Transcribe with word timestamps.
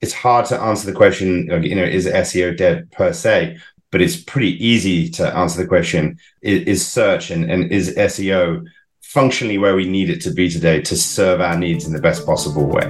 it's 0.00 0.12
hard 0.14 0.46
to 0.46 0.60
answer 0.60 0.86
the 0.86 0.96
question, 0.96 1.48
you 1.62 1.74
know, 1.74 1.84
is 1.84 2.06
SEO 2.06 2.56
dead 2.56 2.90
per 2.90 3.12
se? 3.12 3.58
But 3.90 4.00
it's 4.00 4.16
pretty 4.16 4.64
easy 4.64 5.10
to 5.10 5.36
answer 5.36 5.60
the 5.60 5.68
question: 5.68 6.18
Is, 6.42 6.62
is 6.62 6.86
search 6.86 7.30
and, 7.30 7.50
and 7.50 7.70
is 7.72 7.94
SEO 7.96 8.64
functionally 9.02 9.58
where 9.58 9.74
we 9.74 9.88
need 9.88 10.08
it 10.08 10.20
to 10.22 10.32
be 10.32 10.48
today 10.48 10.80
to 10.82 10.96
serve 10.96 11.40
our 11.40 11.56
needs 11.58 11.86
in 11.86 11.92
the 11.92 12.00
best 12.00 12.24
possible 12.24 12.66
way? 12.66 12.86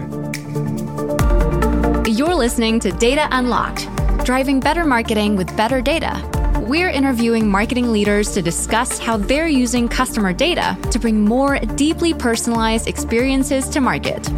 You're 2.07 2.35
listening 2.35 2.81
to 2.81 2.91
Data 2.93 3.29
Unlocked, 3.31 3.89
driving 4.25 4.61
better 4.61 4.85
marketing 4.85 5.37
with 5.37 5.57
better 5.57 5.81
data. 5.81 6.23
We're 6.61 6.91
interviewing 6.91 7.49
marketing 7.49 7.91
leaders 7.91 8.31
to 8.33 8.43
discuss 8.43 8.99
how 8.99 9.17
they're 9.17 9.49
using 9.49 9.89
customer 9.89 10.35
data 10.35 10.77
to 10.91 10.99
bring 10.99 11.25
more 11.25 11.59
deeply 11.59 12.13
personalized 12.13 12.87
experiences 12.87 13.69
to 13.71 13.81
market. 13.81 14.29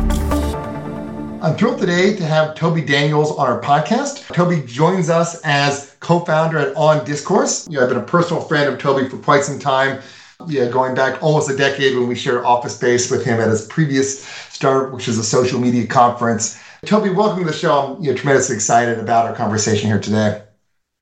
I'm 1.43 1.57
thrilled 1.57 1.81
today 1.81 2.15
to 2.15 2.25
have 2.25 2.55
Toby 2.55 2.83
Daniels 2.83 3.33
on 3.33 3.49
our 3.49 3.61
podcast. 3.61 4.33
Toby 4.33 4.63
joins 4.65 5.11
us 5.11 5.41
as 5.43 5.97
co-founder 5.99 6.57
at 6.57 6.77
On 6.77 7.05
Discourse. 7.05 7.67
You 7.69 7.79
know, 7.79 7.83
I've 7.83 7.89
been 7.89 7.99
a 7.99 8.03
personal 8.03 8.41
friend 8.41 8.73
of 8.73 8.79
Toby 8.79 9.09
for 9.09 9.17
quite 9.17 9.43
some 9.43 9.59
time. 9.59 10.01
Yeah, 10.47 10.69
going 10.69 10.95
back 10.95 11.21
almost 11.21 11.51
a 11.51 11.57
decade 11.57 11.97
when 11.97 12.07
we 12.07 12.15
shared 12.15 12.45
office 12.45 12.77
space 12.77 13.11
with 13.11 13.25
him 13.25 13.41
at 13.41 13.49
his 13.49 13.67
previous 13.67 14.25
start, 14.25 14.93
which 14.93 15.09
is 15.09 15.19
a 15.19 15.25
social 15.25 15.59
media 15.59 15.85
conference. 15.85 16.61
Toby, 16.87 17.11
welcome 17.11 17.41
to 17.41 17.51
the 17.51 17.53
show. 17.53 17.97
I'm 17.97 18.05
you 18.05 18.13
know, 18.13 18.17
tremendously 18.17 18.55
excited 18.55 19.01
about 19.01 19.27
our 19.27 19.35
conversation 19.35 19.89
here 19.89 19.99
today. 19.99 20.45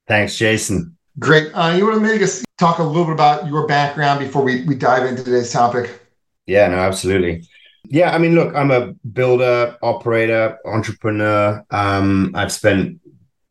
Thanks, 0.09 0.39
Jason. 0.39 0.97
Great. 1.19 1.53
Uh, 1.53 1.75
you 1.77 1.85
want 1.85 1.97
to 1.97 2.01
maybe 2.01 2.19
just 2.19 2.47
talk 2.57 2.79
a 2.79 2.83
little 2.83 3.05
bit 3.05 3.13
about 3.13 3.47
your 3.47 3.67
background 3.67 4.21
before 4.21 4.43
we, 4.43 4.65
we 4.65 4.75
dive 4.75 5.05
into 5.05 5.23
today's 5.23 5.53
topic? 5.53 6.01
Yeah, 6.47 6.67
no, 6.69 6.79
absolutely. 6.79 7.47
Yeah, 7.85 8.15
I 8.15 8.19
mean, 8.19 8.35
look, 8.35 8.55
I'm 8.55 8.71
a 8.71 8.93
builder, 9.13 9.77
operator, 9.83 10.59
entrepreneur. 10.65 11.65
Um, 11.71 12.33
I've 12.35 12.53
spent 12.53 13.01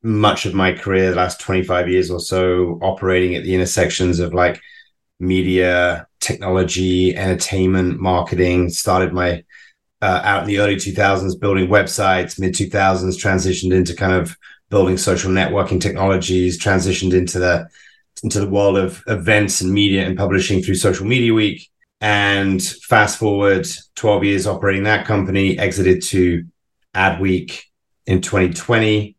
much 0.02 0.46
of 0.46 0.54
my 0.54 0.74
career, 0.74 1.10
the 1.10 1.16
last 1.18 1.42
25 1.42 1.90
years 1.90 2.10
or 2.10 2.20
so, 2.20 2.80
operating 2.82 3.36
at 3.36 3.44
the 3.44 3.54
intersections 3.54 4.20
of 4.20 4.34
like 4.34 4.62
media, 5.20 6.08
technology, 6.20 7.16
entertainment, 7.16 8.00
marketing. 8.00 8.70
Started 8.70 9.14
my 9.14 9.44
uh, 10.02 10.22
out 10.24 10.44
in 10.44 10.48
the 10.48 10.60
early 10.60 10.76
2000s 10.76 11.40
building 11.40 11.68
websites, 11.68 12.40
mid 12.40 12.54
2000s 12.54 13.18
transitioned 13.18 13.74
into 13.74 13.96
kind 13.96 14.14
of 14.14 14.38
building 14.70 14.98
social 14.98 15.32
networking 15.32 15.82
technologies, 15.82 16.62
transitioned 16.62 17.14
into 17.14 17.40
the 17.40 17.68
into 18.24 18.40
the 18.40 18.50
world 18.50 18.78
of 18.78 19.02
events 19.08 19.62
and 19.62 19.74
media 19.74 20.06
and 20.06 20.18
publishing 20.18 20.62
through 20.62 20.76
Social 20.76 21.06
Media 21.06 21.34
Week 21.34 21.70
and 22.02 22.62
fast 22.62 23.18
forward 23.18 23.68
12 23.96 24.24
years 24.24 24.48
operating 24.48 24.84
that 24.84 25.06
company, 25.06 25.58
exited 25.58 26.02
to 26.02 26.46
Adweek 26.96 27.62
in 28.06 28.22
2020, 28.22 29.16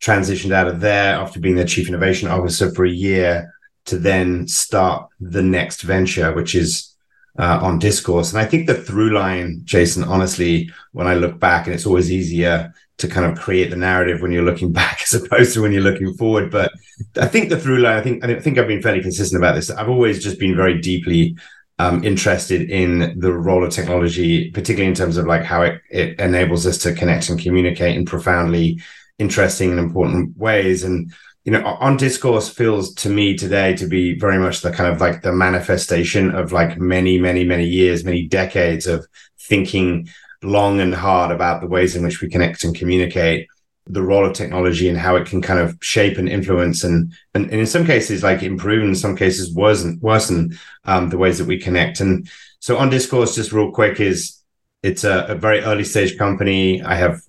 transitioned 0.00 0.52
out 0.52 0.68
of 0.68 0.80
there 0.80 1.16
after 1.16 1.40
being 1.40 1.56
the 1.56 1.64
chief 1.64 1.88
innovation 1.88 2.28
officer 2.28 2.72
for 2.74 2.84
a 2.84 2.90
year 2.90 3.52
to 3.84 3.98
then 3.98 4.46
start 4.46 5.08
the 5.20 5.42
next 5.42 5.82
venture, 5.82 6.32
which 6.32 6.54
is 6.54 6.94
uh, 7.38 7.58
on 7.62 7.78
discourse. 7.78 8.32
And 8.32 8.40
I 8.40 8.44
think 8.44 8.66
the 8.66 8.74
through 8.74 9.10
line, 9.10 9.62
Jason, 9.64 10.04
honestly, 10.04 10.70
when 10.92 11.06
I 11.06 11.14
look 11.14 11.38
back, 11.40 11.66
and 11.66 11.74
it's 11.74 11.86
always 11.86 12.12
easier 12.12 12.72
to 12.98 13.08
kind 13.08 13.26
of 13.26 13.38
create 13.38 13.70
the 13.70 13.76
narrative 13.76 14.20
when 14.20 14.30
you're 14.30 14.44
looking 14.44 14.72
back 14.82 15.02
as 15.02 15.14
opposed 15.14 15.54
to 15.54 15.62
when 15.62 15.72
you're 15.72 15.82
looking 15.82 16.14
forward. 16.14 16.50
But 16.50 16.72
I 17.16 17.26
think 17.26 17.48
the 17.48 17.58
through 17.58 17.78
line, 17.78 17.96
I 17.96 18.02
think, 18.02 18.24
I 18.24 18.38
think 18.38 18.58
I've 18.58 18.68
been 18.68 18.82
fairly 18.82 19.02
consistent 19.02 19.40
about 19.42 19.54
this. 19.54 19.70
I've 19.70 19.88
always 19.88 20.22
just 20.22 20.38
been 20.38 20.54
very 20.54 20.80
deeply 20.80 21.36
um, 21.82 22.04
interested 22.04 22.70
in 22.70 23.18
the 23.18 23.32
role 23.32 23.64
of 23.64 23.72
technology, 23.72 24.50
particularly 24.52 24.88
in 24.88 24.94
terms 24.94 25.16
of 25.16 25.26
like 25.26 25.42
how 25.42 25.62
it, 25.62 25.80
it 25.90 26.20
enables 26.20 26.64
us 26.64 26.78
to 26.78 26.94
connect 26.94 27.28
and 27.28 27.40
communicate 27.40 27.96
in 27.96 28.04
profoundly 28.04 28.80
interesting 29.18 29.70
and 29.70 29.80
important 29.80 30.36
ways. 30.36 30.84
And, 30.84 31.12
you 31.44 31.50
know, 31.52 31.64
on 31.64 31.96
discourse 31.96 32.48
feels 32.48 32.94
to 33.02 33.08
me 33.08 33.36
today 33.36 33.74
to 33.76 33.86
be 33.88 34.16
very 34.16 34.38
much 34.38 34.60
the 34.60 34.70
kind 34.70 34.92
of 34.92 35.00
like 35.00 35.22
the 35.22 35.32
manifestation 35.32 36.32
of 36.32 36.52
like 36.52 36.78
many, 36.78 37.18
many, 37.18 37.42
many 37.42 37.66
years, 37.66 38.04
many 38.04 38.28
decades 38.28 38.86
of 38.86 39.04
thinking 39.40 40.08
long 40.44 40.80
and 40.80 40.94
hard 40.94 41.32
about 41.32 41.60
the 41.60 41.66
ways 41.66 41.96
in 41.96 42.04
which 42.04 42.20
we 42.20 42.28
connect 42.28 42.62
and 42.62 42.76
communicate 42.76 43.48
the 43.92 44.02
role 44.02 44.24
of 44.24 44.32
technology 44.32 44.88
and 44.88 44.98
how 44.98 45.16
it 45.16 45.26
can 45.26 45.42
kind 45.42 45.60
of 45.60 45.76
shape 45.82 46.16
and 46.18 46.28
influence 46.28 46.82
and 46.82 47.12
and, 47.34 47.50
and 47.50 47.60
in 47.60 47.66
some 47.66 47.84
cases 47.84 48.22
like 48.22 48.42
improve 48.42 48.80
and 48.80 48.90
in 48.90 48.96
some 48.96 49.16
cases 49.16 49.54
worsen 49.54 49.98
worsen 50.00 50.58
um, 50.84 51.10
the 51.10 51.18
ways 51.18 51.38
that 51.38 51.46
we 51.46 51.58
connect. 51.58 52.00
And 52.00 52.28
so 52.60 52.78
on 52.78 52.90
discourse 52.90 53.34
just 53.34 53.52
real 53.52 53.70
quick 53.70 54.00
is 54.00 54.42
it's 54.82 55.04
a, 55.04 55.26
a 55.28 55.34
very 55.34 55.60
early 55.60 55.84
stage 55.84 56.18
company. 56.18 56.82
I 56.82 56.94
have 56.96 57.20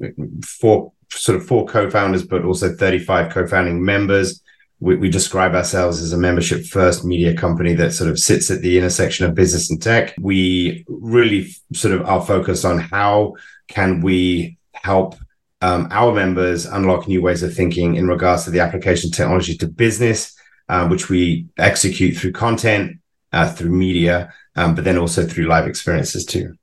four 0.44 0.94
sort 1.12 1.38
of 1.38 1.46
four 1.46 1.66
co-founders 1.66 2.26
but 2.26 2.44
also 2.44 2.74
35 2.74 3.32
co-founding 3.32 3.84
members. 3.84 4.42
We, 4.80 4.96
we 4.96 5.10
describe 5.10 5.54
ourselves 5.54 6.02
as 6.02 6.14
a 6.14 6.18
membership 6.18 6.66
first 6.66 7.06
media 7.06 7.36
company 7.36 7.74
that 7.76 7.92
sort 7.92 8.10
of 8.10 8.20
sits 8.20 8.50
at 8.50 8.62
the 8.62 8.78
intersection 8.78 9.26
of 9.26 9.36
business 9.36 9.70
and 9.70 9.82
tech. 9.82 10.16
We 10.20 10.86
really 10.88 11.52
sort 11.74 11.94
of 11.94 12.08
are 12.08 12.26
focused 12.26 12.66
on 12.66 12.80
how 12.80 13.36
can 13.68 14.02
we 14.02 14.58
help 14.74 15.16
um, 15.64 15.88
our 15.92 16.14
members 16.14 16.66
unlock 16.66 17.08
new 17.08 17.22
ways 17.22 17.42
of 17.42 17.54
thinking 17.54 17.96
in 17.96 18.06
regards 18.06 18.44
to 18.44 18.52
the 18.52 18.60
application 18.60 19.10
technology 19.10 19.56
to 19.56 19.66
business, 19.66 20.36
uh, 20.68 20.86
which 20.90 21.08
we 21.08 21.46
execute 21.58 22.18
through 22.18 22.34
content, 22.34 23.00
uh, 23.32 23.50
through 23.50 23.70
media, 23.70 24.34
um, 24.58 24.76
but 24.76 24.84
then 24.84 24.98
also 24.98 25.26
through 25.26 25.46
live 25.46 25.66
experiences 25.66 26.26
too. 26.26 26.54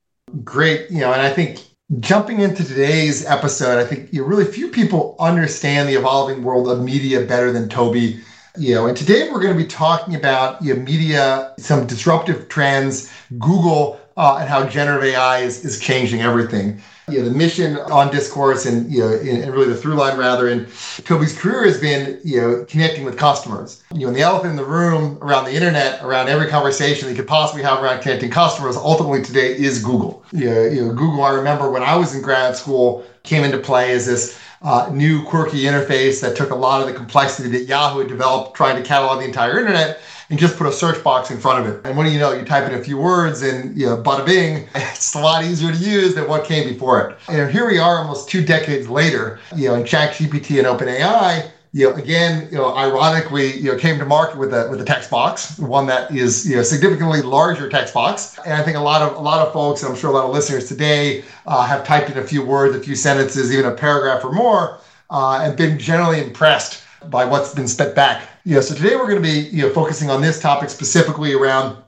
Great. 0.45 0.91
You 0.91 1.01
know, 1.01 1.15
and 1.15 1.23
I 1.23 1.31
think 1.31 1.65
jumping 2.01 2.41
into 2.41 2.63
today's 2.63 3.25
episode, 3.25 3.79
I 3.79 3.87
think 3.87 4.13
you 4.13 4.23
really 4.23 4.45
few 4.45 4.69
people 4.69 5.17
understand 5.19 5.89
the 5.89 5.95
evolving 5.95 6.45
world 6.45 6.69
of 6.69 6.85
media 6.85 7.25
better 7.25 7.53
than 7.53 7.71
Toby. 7.71 8.21
You 8.59 8.75
know, 8.75 8.87
and 8.87 8.95
today 8.95 9.31
we're 9.31 9.41
going 9.41 9.57
to 9.57 9.63
be 9.63 9.69
talking 9.69 10.15
about 10.15 10.63
you 10.63 10.75
know, 10.75 10.83
media, 10.83 11.55
some 11.57 11.87
disruptive 11.87 12.51
trends, 12.51 13.11
Google, 13.39 13.99
uh, 14.19 14.37
and 14.41 14.49
how 14.49 14.67
generative 14.67 15.15
AI 15.15 15.39
is, 15.39 15.65
is 15.65 15.81
changing 15.81 16.21
everything 16.21 16.83
you 17.13 17.19
know, 17.19 17.29
the 17.29 17.35
mission 17.35 17.77
on 17.77 18.11
discourse 18.11 18.67
and 18.67 18.91
you 18.91 19.01
know 19.01 19.13
and 19.13 19.53
really 19.53 19.69
the 19.69 19.77
through 19.77 19.95
line 19.95 20.17
rather. 20.17 20.49
And 20.49 20.69
Toby's 21.05 21.37
career 21.37 21.65
has 21.65 21.81
been 21.81 22.21
you 22.25 22.41
know 22.41 22.65
connecting 22.69 23.05
with 23.05 23.17
customers. 23.17 23.83
You 23.95 24.07
know 24.07 24.13
the 24.13 24.21
elephant 24.21 24.51
in 24.51 24.57
the 24.57 24.65
room 24.65 25.19
around 25.21 25.45
the 25.45 25.55
internet 25.55 26.03
around 26.03 26.29
every 26.29 26.49
conversation 26.49 27.07
that 27.07 27.13
you 27.13 27.17
could 27.17 27.29
possibly 27.29 27.63
have 27.63 27.83
around 27.83 28.01
connecting 28.03 28.31
customers 28.31 28.77
ultimately 28.77 29.23
today 29.23 29.57
is 29.57 29.83
Google. 29.83 30.25
You 30.33 30.51
know, 30.51 30.65
you 30.65 30.85
know 30.85 30.93
Google 30.93 31.23
I 31.23 31.33
remember 31.33 31.71
when 31.71 31.83
I 31.83 31.97
was 31.97 32.15
in 32.15 32.23
grad 32.23 32.57
school 32.57 33.05
came 33.23 33.45
into 33.45 33.59
play 33.59 33.93
as 33.93 34.07
this 34.07 34.41
uh, 34.63 34.91
new 34.93 35.25
quirky 35.25 35.63
interface 35.63 36.21
that 36.21 36.37
took 36.37 36.51
a 36.51 36.55
lot 36.55 36.83
of 36.83 36.87
the 36.87 36.93
complexity 36.93 37.49
that 37.49 37.65
Yahoo 37.65 38.01
had 38.01 38.09
developed 38.09 38.55
trying 38.55 38.77
to 38.77 38.87
catalog 38.87 39.21
the 39.21 39.25
entire 39.25 39.59
internet 39.59 40.01
and 40.31 40.39
just 40.39 40.57
put 40.57 40.67
a 40.67 40.73
search 40.73 41.03
box 41.03 41.31
in 41.31 41.39
front 41.39 41.67
of 41.67 41.73
it. 41.73 41.85
And 41.85 41.97
what 41.97 42.05
do 42.05 42.11
you 42.11 42.19
know? 42.19 42.33
You 42.33 42.45
type 42.45 42.71
in 42.71 42.79
a 42.79 42.83
few 42.83 42.97
words 42.97 43.43
and 43.43 43.77
you 43.77 43.87
know, 43.87 43.97
bada 44.01 44.25
bing, 44.25 44.69
it's 44.75 45.15
a 45.15 45.21
lot 45.21 45.45
easier 45.45 45.73
to 45.73 45.79
use 45.79 46.15
than 46.15 46.29
what 46.29 46.45
came 46.45 46.73
before 46.73 47.11
it. 47.11 47.19
And 47.29 47.51
here 47.51 47.67
we 47.67 47.79
are 47.79 47.99
almost 47.99 48.29
two 48.29 48.45
decades 48.45 48.89
later, 48.89 49.41
you 49.55 49.69
know, 49.69 49.75
in 49.75 49.83
ChatGPT 49.83 50.59
and 50.59 50.67
OpenAI, 50.67 51.51
you 51.73 51.89
know, 51.89 51.95
again, 51.95 52.49
you 52.51 52.59
know, 52.59 52.75
ironically, 52.77 53.57
you 53.57 53.71
know, 53.71 53.79
came 53.79 53.99
to 53.99 54.05
market 54.05 54.39
with 54.39 54.53
a 54.53 54.69
with 54.71 54.81
a 54.81 54.85
text 54.85 55.09
box, 55.09 55.57
one 55.59 55.87
that 55.87 56.11
is 56.11 56.49
you 56.49 56.57
know 56.57 56.63
significantly 56.63 57.23
larger 57.23 57.69
text 57.69 57.95
box. 57.95 58.39
And 58.45 58.55
I 58.55 58.63
think 58.65 58.77
a 58.77 58.81
lot 58.81 59.03
of 59.03 59.17
a 59.17 59.21
lot 59.21 59.47
of 59.47 59.53
folks, 59.53 59.83
and 59.83 59.93
I'm 59.93 59.97
sure 59.97 60.11
a 60.11 60.13
lot 60.13 60.25
of 60.25 60.33
listeners 60.33 60.69
today, 60.69 61.23
uh, 61.47 61.65
have 61.65 61.85
typed 61.85 62.11
in 62.11 62.19
a 62.19 62.25
few 62.25 62.45
words, 62.45 62.75
a 62.75 62.81
few 62.81 62.97
sentences, 62.97 63.53
even 63.53 63.67
a 63.67 63.75
paragraph 63.75 64.25
or 64.25 64.33
more, 64.33 64.81
uh, 65.11 65.43
and 65.43 65.57
been 65.57 65.79
generally 65.79 66.21
impressed 66.21 66.83
by 67.09 67.25
what's 67.25 67.55
been 67.55 67.69
spit 67.69 67.95
back. 67.95 68.29
Know, 68.45 68.61
so 68.61 68.75
today 68.75 68.97
we're 68.97 69.09
going 69.09 69.23
to 69.23 69.29
be 69.29 69.49
you 69.57 69.63
know 69.63 69.73
focusing 69.73 70.11
on 70.11 70.21
this 70.21 70.41
topic 70.41 70.71
specifically 70.71 71.35
around 71.35 71.83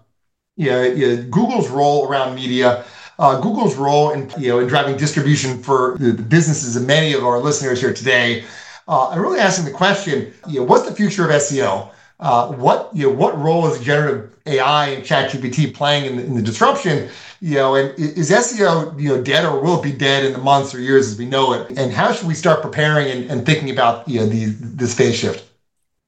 you 0.57 0.71
know, 0.71 0.83
you 0.83 1.17
know 1.17 1.23
Google's 1.31 1.69
role 1.69 2.09
around 2.09 2.35
media. 2.35 2.85
Uh, 3.19 3.41
Google's 3.41 3.77
role 3.77 4.11
in 4.11 4.31
you 4.39 4.49
know 4.49 4.59
in 4.59 4.67
driving 4.67 4.97
distribution 4.97 5.63
for 5.63 5.97
the, 5.99 6.13
the 6.13 6.23
businesses 6.23 6.77
of 6.77 6.87
many 6.87 7.13
of 7.13 7.25
our 7.25 7.39
listeners 7.39 7.81
here 7.81 7.93
today, 7.93 8.45
uh, 8.89 9.11
and 9.11 9.21
really 9.21 9.39
asking 9.39 9.65
the 9.65 9.71
question, 9.71 10.33
you 10.49 10.61
know, 10.61 10.67
what's 10.67 10.89
the 10.89 10.95
future 10.95 11.25
of 11.25 11.31
SEO? 11.31 11.91
Uh, 12.21 12.53
what 12.53 12.91
you 12.95 13.07
know, 13.07 13.13
what 13.13 13.37
role 13.39 13.67
is 13.67 13.83
generative 13.83 14.37
AI 14.47 14.89
and 14.89 15.05
ChatGPT 15.05 15.75
playing 15.75 16.07
in 16.07 16.17
the, 16.17 16.25
in 16.25 16.35
the 16.35 16.43
disruption? 16.43 17.09
You 17.41 17.57
know, 17.57 17.75
and 17.75 17.99
is 17.99 18.31
SEO 18.31 18.99
you 19.01 19.09
know 19.09 19.23
dead 19.23 19.45
or 19.45 19.61
will 19.61 19.81
it 19.81 19.83
be 19.83 19.93
dead 19.93 20.25
in 20.25 20.33
the 20.33 20.39
months 20.39 20.75
or 20.75 20.81
years 20.81 21.09
as 21.09 21.19
we 21.19 21.27
know 21.27 21.53
it? 21.53 21.77
And 21.77 21.93
how 21.93 22.13
should 22.13 22.29
we 22.29 22.35
start 22.35 22.63
preparing 22.63 23.11
and, 23.11 23.31
and 23.31 23.47
thinking 23.47 23.71
about 23.71 24.09
you 24.09 24.21
know 24.21 24.27
the, 24.27 24.47
this 24.47 24.95
phase 24.95 25.17
shift? 25.17 25.49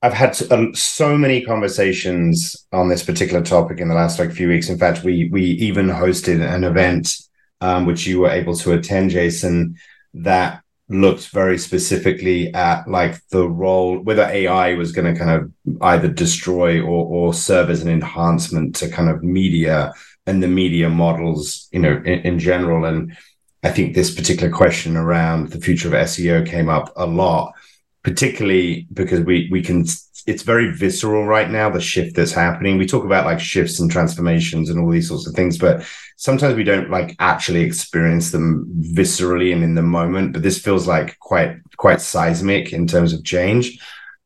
I've 0.02 0.12
had 0.12 0.36
so 0.76 1.16
many 1.16 1.40
conversations 1.40 2.66
on 2.72 2.90
this 2.90 3.02
particular 3.02 3.42
topic 3.42 3.80
in 3.80 3.88
the 3.88 3.94
last 3.94 4.18
like 4.18 4.32
few 4.32 4.48
weeks. 4.48 4.68
In 4.68 4.78
fact, 4.78 5.02
we 5.02 5.28
we 5.30 5.42
even 5.42 5.88
hosted 5.88 6.46
an 6.46 6.62
event 6.62 7.16
um, 7.60 7.86
which 7.86 8.06
you 8.06 8.20
were 8.20 8.30
able 8.30 8.54
to 8.56 8.72
attend, 8.72 9.10
Jason, 9.10 9.76
that 10.12 10.62
looked 10.88 11.28
very 11.28 11.56
specifically 11.58 12.52
at 12.52 12.86
like 12.86 13.18
the 13.28 13.48
role 13.48 13.98
whether 14.00 14.24
AI 14.24 14.74
was 14.74 14.92
going 14.92 15.12
to 15.12 15.18
kind 15.18 15.30
of 15.30 15.80
either 15.82 16.08
destroy 16.08 16.80
or 16.80 17.06
or 17.06 17.34
serve 17.34 17.70
as 17.70 17.82
an 17.82 17.88
enhancement 17.88 18.74
to 18.76 18.88
kind 18.88 19.08
of 19.08 19.22
media 19.22 19.92
and 20.26 20.42
the 20.42 20.48
media 20.48 20.88
models, 20.88 21.68
you 21.72 21.80
know, 21.80 22.02
in, 22.04 22.20
in 22.20 22.38
general. 22.38 22.84
And 22.84 23.16
I 23.62 23.70
think 23.70 23.94
this 23.94 24.14
particular 24.14 24.52
question 24.52 24.96
around 24.96 25.50
the 25.50 25.60
future 25.60 25.88
of 25.88 25.94
SEO 25.94 26.46
came 26.46 26.68
up 26.68 26.92
a 26.96 27.06
lot, 27.06 27.54
particularly 28.02 28.86
because 28.92 29.20
we 29.20 29.48
we 29.50 29.62
can 29.62 29.86
it's 30.26 30.42
very 30.42 30.72
visceral 30.72 31.24
right 31.24 31.50
now 31.50 31.68
the 31.68 31.80
shift 31.80 32.16
that's 32.16 32.32
happening. 32.32 32.78
We 32.78 32.86
talk 32.86 33.04
about 33.04 33.26
like 33.26 33.40
shifts 33.40 33.80
and 33.80 33.90
transformations 33.90 34.70
and 34.70 34.80
all 34.80 34.90
these 34.90 35.08
sorts 35.08 35.26
of 35.26 35.34
things 35.34 35.58
but 35.58 35.84
sometimes 36.16 36.54
we 36.54 36.64
don't 36.64 36.90
like 36.90 37.16
actually 37.18 37.62
experience 37.62 38.30
them 38.30 38.66
viscerally 38.94 39.52
and 39.52 39.62
in 39.62 39.74
the 39.74 39.82
moment 39.82 40.32
but 40.32 40.42
this 40.42 40.58
feels 40.58 40.86
like 40.86 41.18
quite 41.18 41.56
quite 41.76 42.00
seismic 42.00 42.72
in 42.72 42.86
terms 42.86 43.12
of 43.12 43.24
change. 43.24 43.78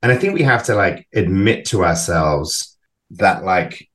And 0.02 0.12
i 0.12 0.16
think 0.16 0.34
we 0.34 0.42
have 0.42 0.64
to 0.64 0.74
like 0.74 1.08
admit 1.12 1.64
to 1.66 1.84
ourselves 1.84 2.78
that 3.10 3.44
like 3.44 3.88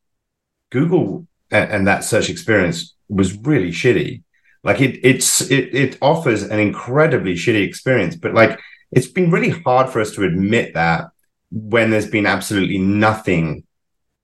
google 0.71 1.27
and, 1.51 1.71
and 1.71 1.87
that 1.87 2.03
search 2.03 2.29
experience 2.29 2.95
was 3.07 3.37
really 3.37 3.69
shitty. 3.69 4.23
Like 4.63 4.81
it 4.81 4.99
it's 5.03 5.41
it, 5.49 5.73
it 5.73 5.97
offers 6.01 6.43
an 6.43 6.59
incredibly 6.59 7.35
shitty 7.35 7.65
experience 7.65 8.15
but 8.15 8.33
like 8.33 8.59
it's 8.91 9.07
been 9.07 9.31
really 9.31 9.49
hard 9.49 9.89
for 9.89 10.01
us 10.01 10.11
to 10.15 10.23
admit 10.23 10.73
that 10.73 11.05
when 11.53 11.91
there's 11.91 12.09
been 12.09 12.25
absolutely 12.25 12.79
nothing 12.79 13.63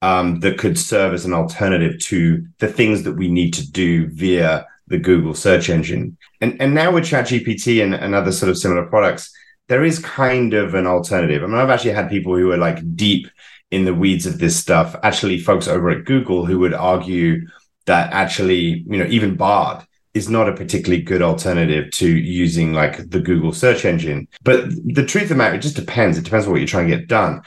um, 0.01 0.39
that 0.39 0.57
could 0.57 0.77
serve 0.77 1.13
as 1.13 1.25
an 1.25 1.33
alternative 1.33 1.99
to 1.99 2.45
the 2.57 2.67
things 2.67 3.03
that 3.03 3.13
we 3.13 3.27
need 3.27 3.53
to 3.53 3.71
do 3.71 4.07
via 4.07 4.65
the 4.87 4.97
Google 4.97 5.35
search 5.35 5.69
engine. 5.69 6.17
And, 6.41 6.59
and 6.59 6.73
now 6.73 6.91
with 6.91 7.03
ChatGPT 7.03 7.83
and, 7.83 7.93
and 7.93 8.15
other 8.15 8.31
sort 8.31 8.49
of 8.49 8.57
similar 8.57 8.85
products, 8.87 9.31
there 9.67 9.83
is 9.83 9.99
kind 9.99 10.53
of 10.55 10.73
an 10.73 10.87
alternative. 10.87 11.43
I 11.43 11.47
mean, 11.47 11.57
I've 11.57 11.69
actually 11.69 11.91
had 11.91 12.09
people 12.09 12.35
who 12.35 12.51
are 12.51 12.57
like 12.57 12.95
deep 12.95 13.27
in 13.69 13.85
the 13.85 13.93
weeds 13.93 14.25
of 14.25 14.39
this 14.39 14.57
stuff, 14.57 14.95
actually 15.03 15.39
folks 15.39 15.67
over 15.67 15.91
at 15.91 16.05
Google 16.05 16.45
who 16.45 16.57
would 16.59 16.73
argue 16.73 17.45
that 17.85 18.11
actually, 18.11 18.83
you 18.87 18.97
know, 18.97 19.05
even 19.05 19.35
Bard 19.35 19.85
is 20.19 20.29
not 20.29 20.47
a 20.47 20.53
particularly 20.53 21.01
good 21.01 21.21
alternative 21.21 21.89
to 21.91 22.07
using 22.07 22.73
like 22.73 23.09
the 23.09 23.19
Google 23.19 23.51
search 23.51 23.85
engine. 23.85 24.27
But 24.43 24.69
the 24.69 25.05
truth 25.05 25.23
of 25.23 25.29
the 25.29 25.35
matter, 25.35 25.55
it 25.55 25.61
just 25.61 25.75
depends. 25.75 26.17
It 26.17 26.25
depends 26.25 26.45
on 26.45 26.51
what 26.51 26.59
you're 26.59 26.67
trying 26.67 26.89
to 26.89 26.97
get 26.97 27.07
done. 27.07 27.41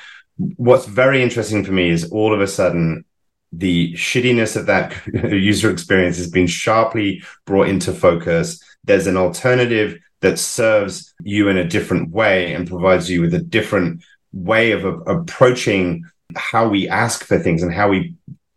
What's 0.57 0.87
very 0.87 1.23
interesting 1.23 1.65
for 1.65 1.73
me 1.73 1.91
is 1.91 2.11
all 2.11 2.35
of 2.35 2.41
a 2.41 2.47
sudden 2.47 3.05
the 3.53 3.93
shittiness 3.93 4.57
of 4.57 4.67
that 4.67 4.97
user 5.15 5.71
experience 5.71 6.17
has 6.17 6.31
been 6.31 6.47
sharply 6.47 7.23
brought 7.45 7.69
into 7.69 7.93
focus. 7.93 8.61
There's 8.85 9.07
an 9.07 9.17
alternative 9.17 9.99
that 10.21 10.39
serves 10.39 11.13
you 11.23 11.49
in 11.49 11.59
a 11.59 11.69
different 11.69 12.11
way 12.11 12.55
and 12.55 12.67
provides 12.67 13.11
you 13.11 13.21
with 13.21 13.35
a 13.35 13.41
different 13.41 14.03
way 14.33 14.73
of 14.73 14.85
approaching 15.07 16.05
how 16.35 16.69
we 16.69 16.89
ask 16.89 17.25
for 17.25 17.39
things 17.39 17.63
and 17.63 17.73
how 17.73 17.89
we 17.89 18.15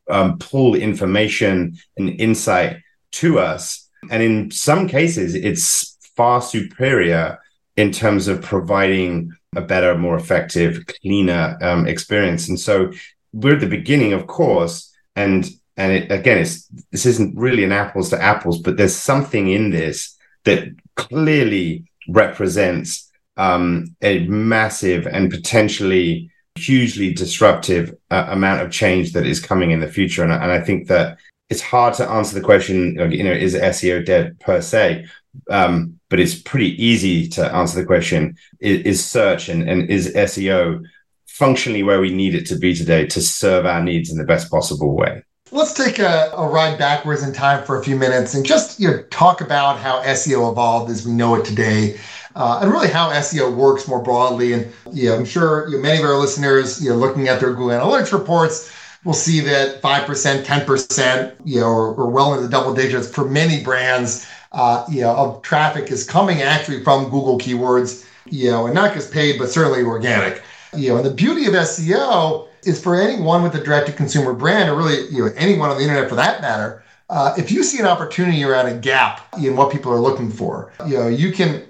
um, 0.10 0.38
pull 0.38 0.76
information 0.76 1.78
and 1.98 2.10
insight 2.22 2.78
to 3.12 3.40
us 3.40 3.85
and 4.12 4.24
in 4.24 4.52
some 4.52 4.88
cases, 4.88 5.36
it's 5.36 5.98
far 6.16 6.42
superior 6.42 7.40
in 7.76 7.92
terms 7.92 8.28
of 8.28 8.42
providing 8.42 9.32
a 9.56 9.62
better, 9.62 9.98
more 9.98 10.16
effective, 10.16 10.86
cleaner 10.86 11.58
um, 11.62 11.88
experience. 11.88 12.50
And 12.50 12.60
so 12.60 12.92
we're 13.34 13.56
at 13.56 13.60
the 13.60 13.68
beginning, 13.68 14.14
of 14.14 14.28
course, 14.28 14.94
and 15.16 15.50
and 15.78 15.92
it, 15.92 16.12
again, 16.12 16.38
it's 16.38 16.68
this 16.92 17.06
isn't 17.06 17.38
really 17.38 17.64
an 17.64 17.74
apples 17.74 18.10
to 18.10 18.22
apples, 18.22 18.60
but 18.60 18.78
there's 18.78 18.96
something 18.96 19.50
in 19.50 19.72
this 19.72 20.16
that 20.46 20.70
clearly 20.96 21.86
represents 22.08 23.12
um, 23.38 23.96
a 24.02 24.26
massive 24.28 25.06
and 25.08 25.30
potentially 25.30 26.32
hugely 26.56 27.14
disruptive 27.14 27.94
uh, 28.12 28.28
amount 28.30 28.62
of 28.62 28.72
change 28.72 29.12
that 29.12 29.26
is 29.26 29.42
coming 29.42 29.72
in 29.72 29.82
the 29.82 29.88
future. 29.88 30.24
And, 30.24 30.32
and 30.32 30.52
I 30.52 30.62
think 30.62 30.88
that 30.88 31.18
it's 31.50 31.62
hard 31.62 31.94
to 31.96 32.10
answer 32.10 32.36
the 32.36 32.46
question, 32.46 32.96
you 33.12 33.24
know, 33.24 33.32
is 33.32 33.56
SEO 33.56 34.06
dead 34.06 34.40
per 34.40 34.62
se? 34.62 35.06
Um, 35.50 36.00
but 36.10 36.20
it's 36.20 36.36
pretty 36.36 36.82
easy 36.84 37.28
to 37.30 37.54
answer 37.54 37.80
the 37.80 37.86
question: 37.86 38.38
is, 38.60 38.82
is, 38.82 39.06
search 39.06 39.50
and, 39.50 39.68
and 39.70 39.90
is 39.90 40.14
SEO 40.14 40.82
functionally 41.28 41.84
where 41.84 42.00
we 42.00 42.14
need 42.14 42.34
it 42.34 42.46
to 42.48 42.58
be 42.58 42.74
today 42.74 43.06
to 43.08 43.22
serve 43.22 43.66
our 43.66 43.84
needs 43.84 44.10
in 44.10 44.18
the 44.18 44.24
best 44.24 44.50
possible 44.50 44.96
way? 44.96 45.24
Let's 45.52 45.74
take 45.74 46.00
a, 46.00 46.32
a 46.36 46.48
ride 46.48 46.80
backwards 46.80 47.22
in 47.22 47.34
time 47.34 47.64
for 47.66 47.80
a 47.80 47.84
few 47.84 47.96
minutes 47.96 48.34
and 48.34 48.46
just 48.46 48.80
you 48.80 48.88
know 48.88 49.04
talk 49.12 49.42
about 49.42 49.78
how 49.78 50.02
SEO 50.04 50.52
evolved 50.52 50.90
as 50.90 51.06
we 51.06 51.12
know 51.12 51.36
it 51.36 51.46
today. 51.46 52.00
Uh, 52.36 52.60
and 52.62 52.70
really 52.70 52.90
how 52.90 53.10
SEO 53.12 53.56
works 53.56 53.88
more 53.88 54.02
broadly. 54.02 54.52
And 54.52 54.70
yeah, 54.92 55.14
I'm 55.14 55.24
sure 55.24 55.70
you 55.70 55.78
know, 55.78 55.82
many 55.82 56.00
of 56.00 56.06
our 56.06 56.18
listeners, 56.18 56.84
you 56.84 56.90
know, 56.90 56.98
looking 56.98 57.30
at 57.30 57.40
their 57.40 57.52
Google 57.52 57.68
Analytics 57.70 58.12
reports, 58.12 58.70
we'll 59.06 59.14
see 59.14 59.40
that 59.40 59.82
5%, 59.82 60.44
10%, 60.44 61.36
you 61.46 61.62
know, 61.62 61.68
or, 61.68 61.94
or 61.94 62.10
well 62.10 62.34
into 62.34 62.44
the 62.44 62.50
double 62.50 62.74
digits 62.74 63.08
for 63.08 63.24
many 63.24 63.64
brands, 63.64 64.28
uh, 64.52 64.86
you 64.90 65.02
know, 65.02 65.16
of 65.16 65.42
traffic 65.44 65.92
is 65.92 66.04
coming 66.04 66.42
actually 66.42 66.84
from 66.84 67.06
Google 67.06 67.38
keywords, 67.38 68.06
you 68.26 68.50
know, 68.52 68.66
and 68.66 68.76
not 68.76 68.94
just 68.94 69.14
paid, 69.14 69.38
but 69.38 69.50
certainly 69.50 69.84
organic. 69.84 70.42
You 70.76 70.90
know, 70.90 70.98
and 70.98 71.06
the 71.06 71.12
beauty 71.12 71.46
of 71.46 71.54
SEO 71.54 72.50
is 72.66 72.84
for 72.84 73.00
anyone 73.00 73.44
with 73.44 73.56
a 73.56 73.64
direct 73.64 73.88
to 73.88 73.94
consumer 73.94 74.34
brand, 74.34 74.70
or 74.70 74.76
really, 74.76 75.08
you 75.10 75.24
know, 75.24 75.32
anyone 75.38 75.70
on 75.70 75.78
the 75.78 75.84
internet 75.84 76.10
for 76.10 76.16
that 76.16 76.42
matter, 76.42 76.84
uh, 77.10 77.34
if 77.38 77.52
you 77.52 77.64
see 77.64 77.80
an 77.80 77.86
opportunity 77.86 78.44
around 78.44 78.66
a 78.66 78.76
gap 78.76 79.28
in 79.40 79.56
what 79.56 79.72
people 79.72 79.92
are 79.92 80.00
looking 80.00 80.32
for, 80.32 80.74
you 80.88 80.98
know, 80.98 81.08
you 81.08 81.32
can 81.32 81.64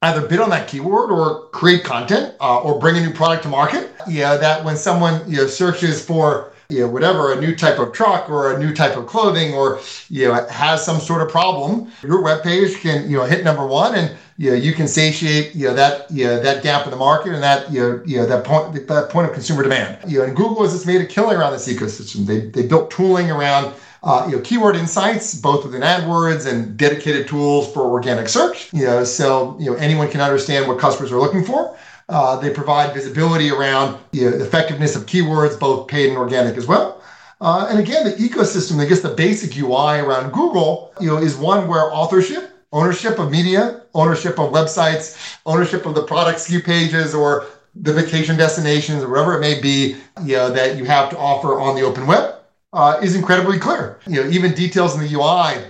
either 0.00 0.26
bid 0.26 0.40
on 0.40 0.50
that 0.50 0.66
keyword 0.66 1.10
or 1.10 1.48
create 1.50 1.84
content 1.84 2.34
uh, 2.40 2.60
or 2.60 2.78
bring 2.78 2.96
a 2.96 3.00
new 3.00 3.12
product 3.12 3.42
to 3.42 3.48
market. 3.48 3.92
Yeah, 4.08 4.36
that 4.36 4.64
when 4.64 4.76
someone 4.76 5.20
you 5.30 5.36
know 5.36 5.46
searches 5.46 6.04
for 6.04 6.51
you 6.72 6.80
know, 6.80 6.88
whatever, 6.88 7.32
a 7.32 7.40
new 7.40 7.54
type 7.54 7.78
of 7.78 7.92
truck 7.92 8.30
or 8.30 8.54
a 8.54 8.58
new 8.58 8.74
type 8.74 8.96
of 8.96 9.06
clothing 9.06 9.54
or, 9.54 9.80
you 10.08 10.26
know, 10.26 10.34
has 10.48 10.84
some 10.84 10.98
sort 10.98 11.22
of 11.22 11.28
problem, 11.28 11.92
your 12.02 12.22
web 12.22 12.42
page 12.42 12.80
can, 12.80 13.08
you 13.08 13.16
know, 13.18 13.24
hit 13.24 13.44
number 13.44 13.66
one 13.66 13.94
and, 13.94 14.16
you 14.38 14.50
know, 14.50 14.56
you 14.56 14.72
can 14.72 14.88
satiate, 14.88 15.54
you 15.54 15.68
know, 15.68 15.74
that, 15.74 16.10
you 16.10 16.24
know, 16.24 16.40
that 16.40 16.62
gap 16.62 16.84
in 16.84 16.90
the 16.90 16.96
market 16.96 17.32
and 17.34 17.42
that, 17.42 17.70
you 17.70 17.80
know, 17.80 18.02
you 18.06 18.16
know, 18.16 18.26
that 18.26 18.44
point, 18.44 18.88
that 18.88 19.10
point 19.10 19.28
of 19.28 19.34
consumer 19.34 19.62
demand. 19.62 19.98
You 20.10 20.18
know, 20.18 20.24
and 20.24 20.34
Google 20.34 20.62
has 20.62 20.72
just 20.72 20.86
made 20.86 21.00
a 21.00 21.06
killing 21.06 21.36
around 21.36 21.52
this 21.52 21.68
ecosystem. 21.68 22.26
They, 22.26 22.40
they 22.48 22.66
built 22.66 22.90
tooling 22.90 23.30
around 23.30 23.74
uh, 24.04 24.26
you 24.28 24.36
know, 24.36 24.42
keyword 24.42 24.74
insights, 24.74 25.34
both 25.34 25.64
within 25.64 25.82
AdWords 25.82 26.50
and 26.50 26.76
dedicated 26.76 27.28
tools 27.28 27.72
for 27.72 27.82
organic 27.82 28.28
search. 28.28 28.72
You 28.72 28.84
know, 28.86 29.04
so 29.04 29.56
you 29.60 29.70
know 29.70 29.76
anyone 29.76 30.10
can 30.10 30.20
understand 30.20 30.66
what 30.66 30.78
customers 30.78 31.12
are 31.12 31.20
looking 31.20 31.44
for. 31.44 31.76
Uh, 32.08 32.36
they 32.36 32.50
provide 32.50 32.92
visibility 32.92 33.50
around 33.50 33.98
the 34.12 34.24
effectiveness 34.24 34.96
of 34.96 35.06
keywords, 35.06 35.58
both 35.58 35.88
paid 35.88 36.08
and 36.08 36.18
organic 36.18 36.56
as 36.56 36.66
well. 36.66 37.02
Uh, 37.40 37.66
and 37.70 37.78
again, 37.80 38.04
the 38.04 38.12
ecosystem, 38.12 38.80
I 38.80 38.86
guess 38.86 39.00
the 39.00 39.14
basic 39.14 39.56
UI 39.56 39.98
around 39.98 40.32
Google, 40.32 40.92
you 41.00 41.08
know, 41.08 41.18
is 41.18 41.36
one 41.36 41.66
where 41.66 41.92
authorship, 41.92 42.50
ownership 42.72 43.18
of 43.18 43.30
media, 43.30 43.82
ownership 43.94 44.38
of 44.38 44.52
websites, 44.52 45.38
ownership 45.44 45.84
of 45.86 45.94
the 45.94 46.04
product 46.04 46.38
SKU 46.38 46.64
pages 46.64 47.14
or 47.14 47.46
the 47.74 47.92
vacation 47.92 48.36
destinations 48.36 49.02
or 49.02 49.08
whatever 49.08 49.36
it 49.36 49.40
may 49.40 49.60
be, 49.60 49.96
you 50.22 50.36
know, 50.36 50.50
that 50.50 50.76
you 50.76 50.84
have 50.84 51.10
to 51.10 51.18
offer 51.18 51.58
on 51.58 51.74
the 51.74 51.82
open 51.82 52.06
web 52.06 52.36
uh, 52.72 53.00
is 53.02 53.16
incredibly 53.16 53.58
clear. 53.58 53.98
You 54.06 54.22
know, 54.22 54.30
even 54.30 54.52
details 54.54 54.94
in 54.94 55.00
the 55.00 55.14
UI 55.14 55.64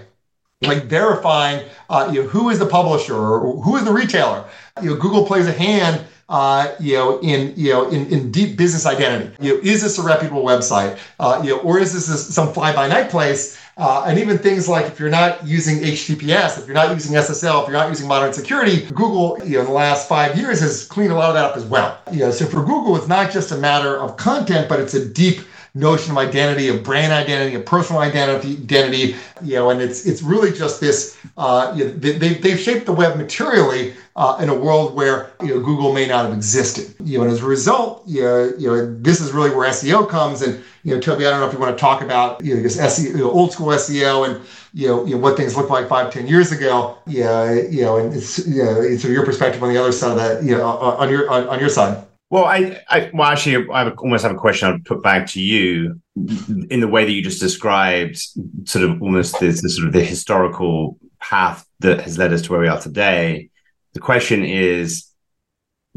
like 0.63 0.85
verifying 0.85 1.67
uh, 1.91 2.09
you 2.13 2.23
know 2.23 2.29
who 2.29 2.51
is 2.51 2.59
the 2.59 2.67
publisher 2.67 3.17
or 3.17 3.61
who 3.63 3.77
is 3.77 3.85
the 3.85 3.93
retailer. 3.93 4.45
You 4.81 4.91
know, 4.91 4.97
Google 4.97 5.27
plays 5.27 5.47
a 5.47 5.53
hand 5.53 6.05
uh, 6.33 6.75
you 6.81 6.95
know, 6.95 7.21
in 7.21 7.53
you 7.57 7.71
know, 7.71 7.91
in, 7.91 8.07
in 8.07 8.33
deep 8.33 8.57
business 8.57 8.87
identity. 8.87 9.31
You 9.39 9.55
know, 9.55 9.61
is 9.63 9.83
this 9.83 9.99
a 9.99 10.03
reputable 10.03 10.43
website? 10.43 10.99
Uh, 11.21 11.43
you 11.45 11.51
know, 11.51 11.59
or 11.59 11.79
is 11.79 11.93
this 11.93 12.35
some 12.35 12.53
fly-by-night 12.55 13.11
place? 13.11 13.59
Uh, 13.77 14.05
and 14.07 14.19
even 14.19 14.39
things 14.39 14.67
like 14.67 14.87
if 14.87 14.99
you're 14.99 15.11
not 15.11 15.47
using 15.47 15.79
HTTPS, 15.79 16.59
if 16.59 16.67
you're 16.67 16.75
not 16.75 16.91
using 16.91 17.17
SSL, 17.17 17.63
if 17.63 17.69
you're 17.69 17.77
not 17.77 17.91
using 17.91 18.09
modern 18.09 18.33
security, 18.33 18.87
Google, 18.87 19.39
you 19.45 19.57
know, 19.57 19.61
in 19.61 19.67
the 19.67 19.73
last 19.73 20.09
five 20.09 20.37
years 20.37 20.61
has 20.61 20.87
cleaned 20.87 21.13
a 21.13 21.15
lot 21.15 21.29
of 21.29 21.35
that 21.35 21.45
up 21.45 21.57
as 21.57 21.65
well. 21.65 21.99
You 22.11 22.21
know, 22.21 22.31
so 22.31 22.47
for 22.47 22.61
Google, 22.61 22.97
it's 22.97 23.09
not 23.09 23.31
just 23.31 23.53
a 23.53 23.57
matter 23.57 23.99
of 23.99 24.17
content, 24.17 24.71
but 24.71 24.81
it's 24.81 24.95
a 24.95 25.07
deep 25.07 25.41
notion 25.75 26.13
of 26.13 26.19
identity, 26.19 26.69
of 26.69 26.83
brand 26.83 27.13
identity, 27.13 27.57
of 27.57 27.65
personal 27.65 28.01
identity, 28.01 28.57
identity, 28.57 29.17
you 29.43 29.55
know, 29.55 29.71
and 29.71 29.81
it's 29.81 30.07
it's 30.07 30.23
really 30.23 30.53
just 30.53 30.81
this. 30.81 31.19
Uh, 31.37 31.73
you 31.77 31.85
know, 31.87 31.93
they, 31.93 32.35
they've 32.35 32.61
shaped 32.61 32.87
the 32.87 32.93
web 32.93 33.17
materially 33.17 33.95
uh, 34.15 34.39
in 34.41 34.49
a 34.49 34.55
world 34.55 34.95
where 34.95 35.33
you 35.43 35.49
know 35.49 35.61
Google 35.61 35.93
may 35.93 36.07
not 36.07 36.27
have 36.27 36.35
existed. 36.35 36.95
You 37.01 37.19
know, 37.19 37.25
and 37.25 37.33
as 37.33 37.43
a 37.43 37.47
result, 37.47 38.03
you 38.07 38.23
know, 38.23 38.53
you 38.59 38.69
know, 38.69 38.95
this 39.01 39.21
is 39.21 39.33
really 39.33 39.51
where 39.51 39.69
SEO 39.71 40.09
comes. 40.09 40.43
And 40.43 40.63
you 40.85 40.95
know, 40.95 41.01
Toby, 41.01 41.27
I 41.27 41.31
don't 41.31 41.41
know 41.41 41.47
if 41.47 41.53
you 41.53 41.59
want 41.59 41.77
to 41.77 41.81
talk 41.81 42.03
about 42.03 42.45
you 42.45 42.55
know, 42.55 42.63
this 42.63 42.77
SEO, 42.77 43.11
you 43.11 43.19
know, 43.19 43.31
old 43.31 43.53
school 43.53 43.69
SEO 43.69 44.29
and 44.29 44.45
you 44.75 44.89
know, 44.89 45.05
you 45.05 45.15
know 45.15 45.21
what 45.21 45.37
things 45.37 45.57
looked 45.57 45.71
like 45.71 45.89
five, 45.89 46.13
ten 46.13 46.27
years 46.27 46.53
ago. 46.53 46.99
Yeah, 47.07 47.53
you 47.53 47.83
know, 47.83 47.97
and 47.97 48.15
it's 48.15 48.47
you 48.47 48.65
know, 48.65 48.97
so 48.97 49.09
your 49.09 49.25
perspective 49.25 49.63
on 49.63 49.73
the 49.73 49.81
other 49.81 49.93
side 49.93 50.13
of 50.13 50.17
that, 50.19 50.43
you 50.43 50.57
know, 50.57 50.67
on 50.67 51.09
your 51.09 51.31
on, 51.31 51.49
on 51.49 51.61
your 51.61 51.69
side. 51.69 52.05
Well, 52.33 52.47
I, 52.47 52.81
I 52.89 53.11
well 53.13 53.31
actually 53.31 53.69
I 53.71 53.91
almost 53.91 54.23
have 54.23 54.33
a 54.33 54.39
question 54.39 54.69
I'd 54.69 54.85
put 54.87 55.03
back 55.03 55.27
to 55.29 55.41
you 55.41 56.01
in 56.17 56.81
the 56.81 56.89
way 56.89 57.05
that 57.05 57.13
you 57.13 57.23
just 57.23 57.41
described, 57.41 58.17
sort 58.65 58.85
of 58.85 59.03
almost 59.03 59.39
this 59.39 59.61
sort 59.75 59.87
of 59.87 59.93
the 59.93 60.03
historical 60.03 60.99
path 61.21 61.67
that 61.81 62.01
has 62.01 62.17
led 62.17 62.33
us 62.33 62.43
to 62.43 62.53
where 62.53 62.61
we 62.61 62.69
are 62.69 62.81
today. 62.81 63.51
The 63.95 64.01
question 64.01 64.45
is, 64.45 65.09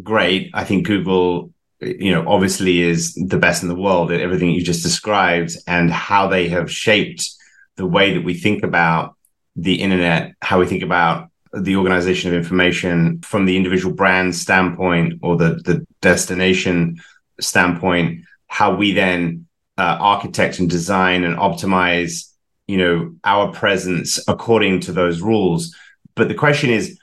great. 0.02 0.52
I 0.54 0.66
think 0.66 0.86
Google, 0.86 1.52
you 1.80 2.12
know, 2.12 2.28
obviously 2.28 2.82
is 2.82 3.14
the 3.14 3.38
best 3.38 3.64
in 3.64 3.70
the 3.70 3.76
world 3.76 4.12
at 4.12 4.22
everything 4.22 4.52
you 4.52 4.64
just 4.64 4.84
described, 4.84 5.56
and 5.68 5.92
how 5.92 6.28
they 6.28 6.50
have 6.50 6.72
shaped 6.72 7.30
the 7.78 7.86
way 7.86 8.14
that 8.14 8.24
we 8.24 8.34
think 8.34 8.64
about 8.64 9.16
the 9.56 9.82
internet, 9.82 10.34
how 10.42 10.60
we 10.60 10.66
think 10.66 10.84
about 10.84 11.30
the 11.54 11.78
organization 11.78 12.30
of 12.30 12.38
information 12.38 13.22
from 13.22 13.46
the 13.46 13.56
individual 13.56 13.94
brand 13.94 14.36
standpoint 14.36 15.20
or 15.22 15.38
the, 15.38 15.62
the 15.64 15.86
destination 16.02 17.02
standpoint, 17.40 18.26
how 18.48 18.76
we 18.76 18.92
then 18.92 19.48
uh, 19.78 19.98
architect 20.00 20.60
and 20.60 20.70
design 20.70 21.24
and 21.24 21.38
optimize, 21.38 22.32
you 22.68 22.78
know, 22.78 23.16
our 23.24 23.52
presence 23.54 24.20
according 24.28 24.82
to 24.82 24.92
those 24.92 25.22
rules. 25.22 25.74
But 26.16 26.28
the 26.28 26.34
question 26.34 26.70
is, 26.70 27.00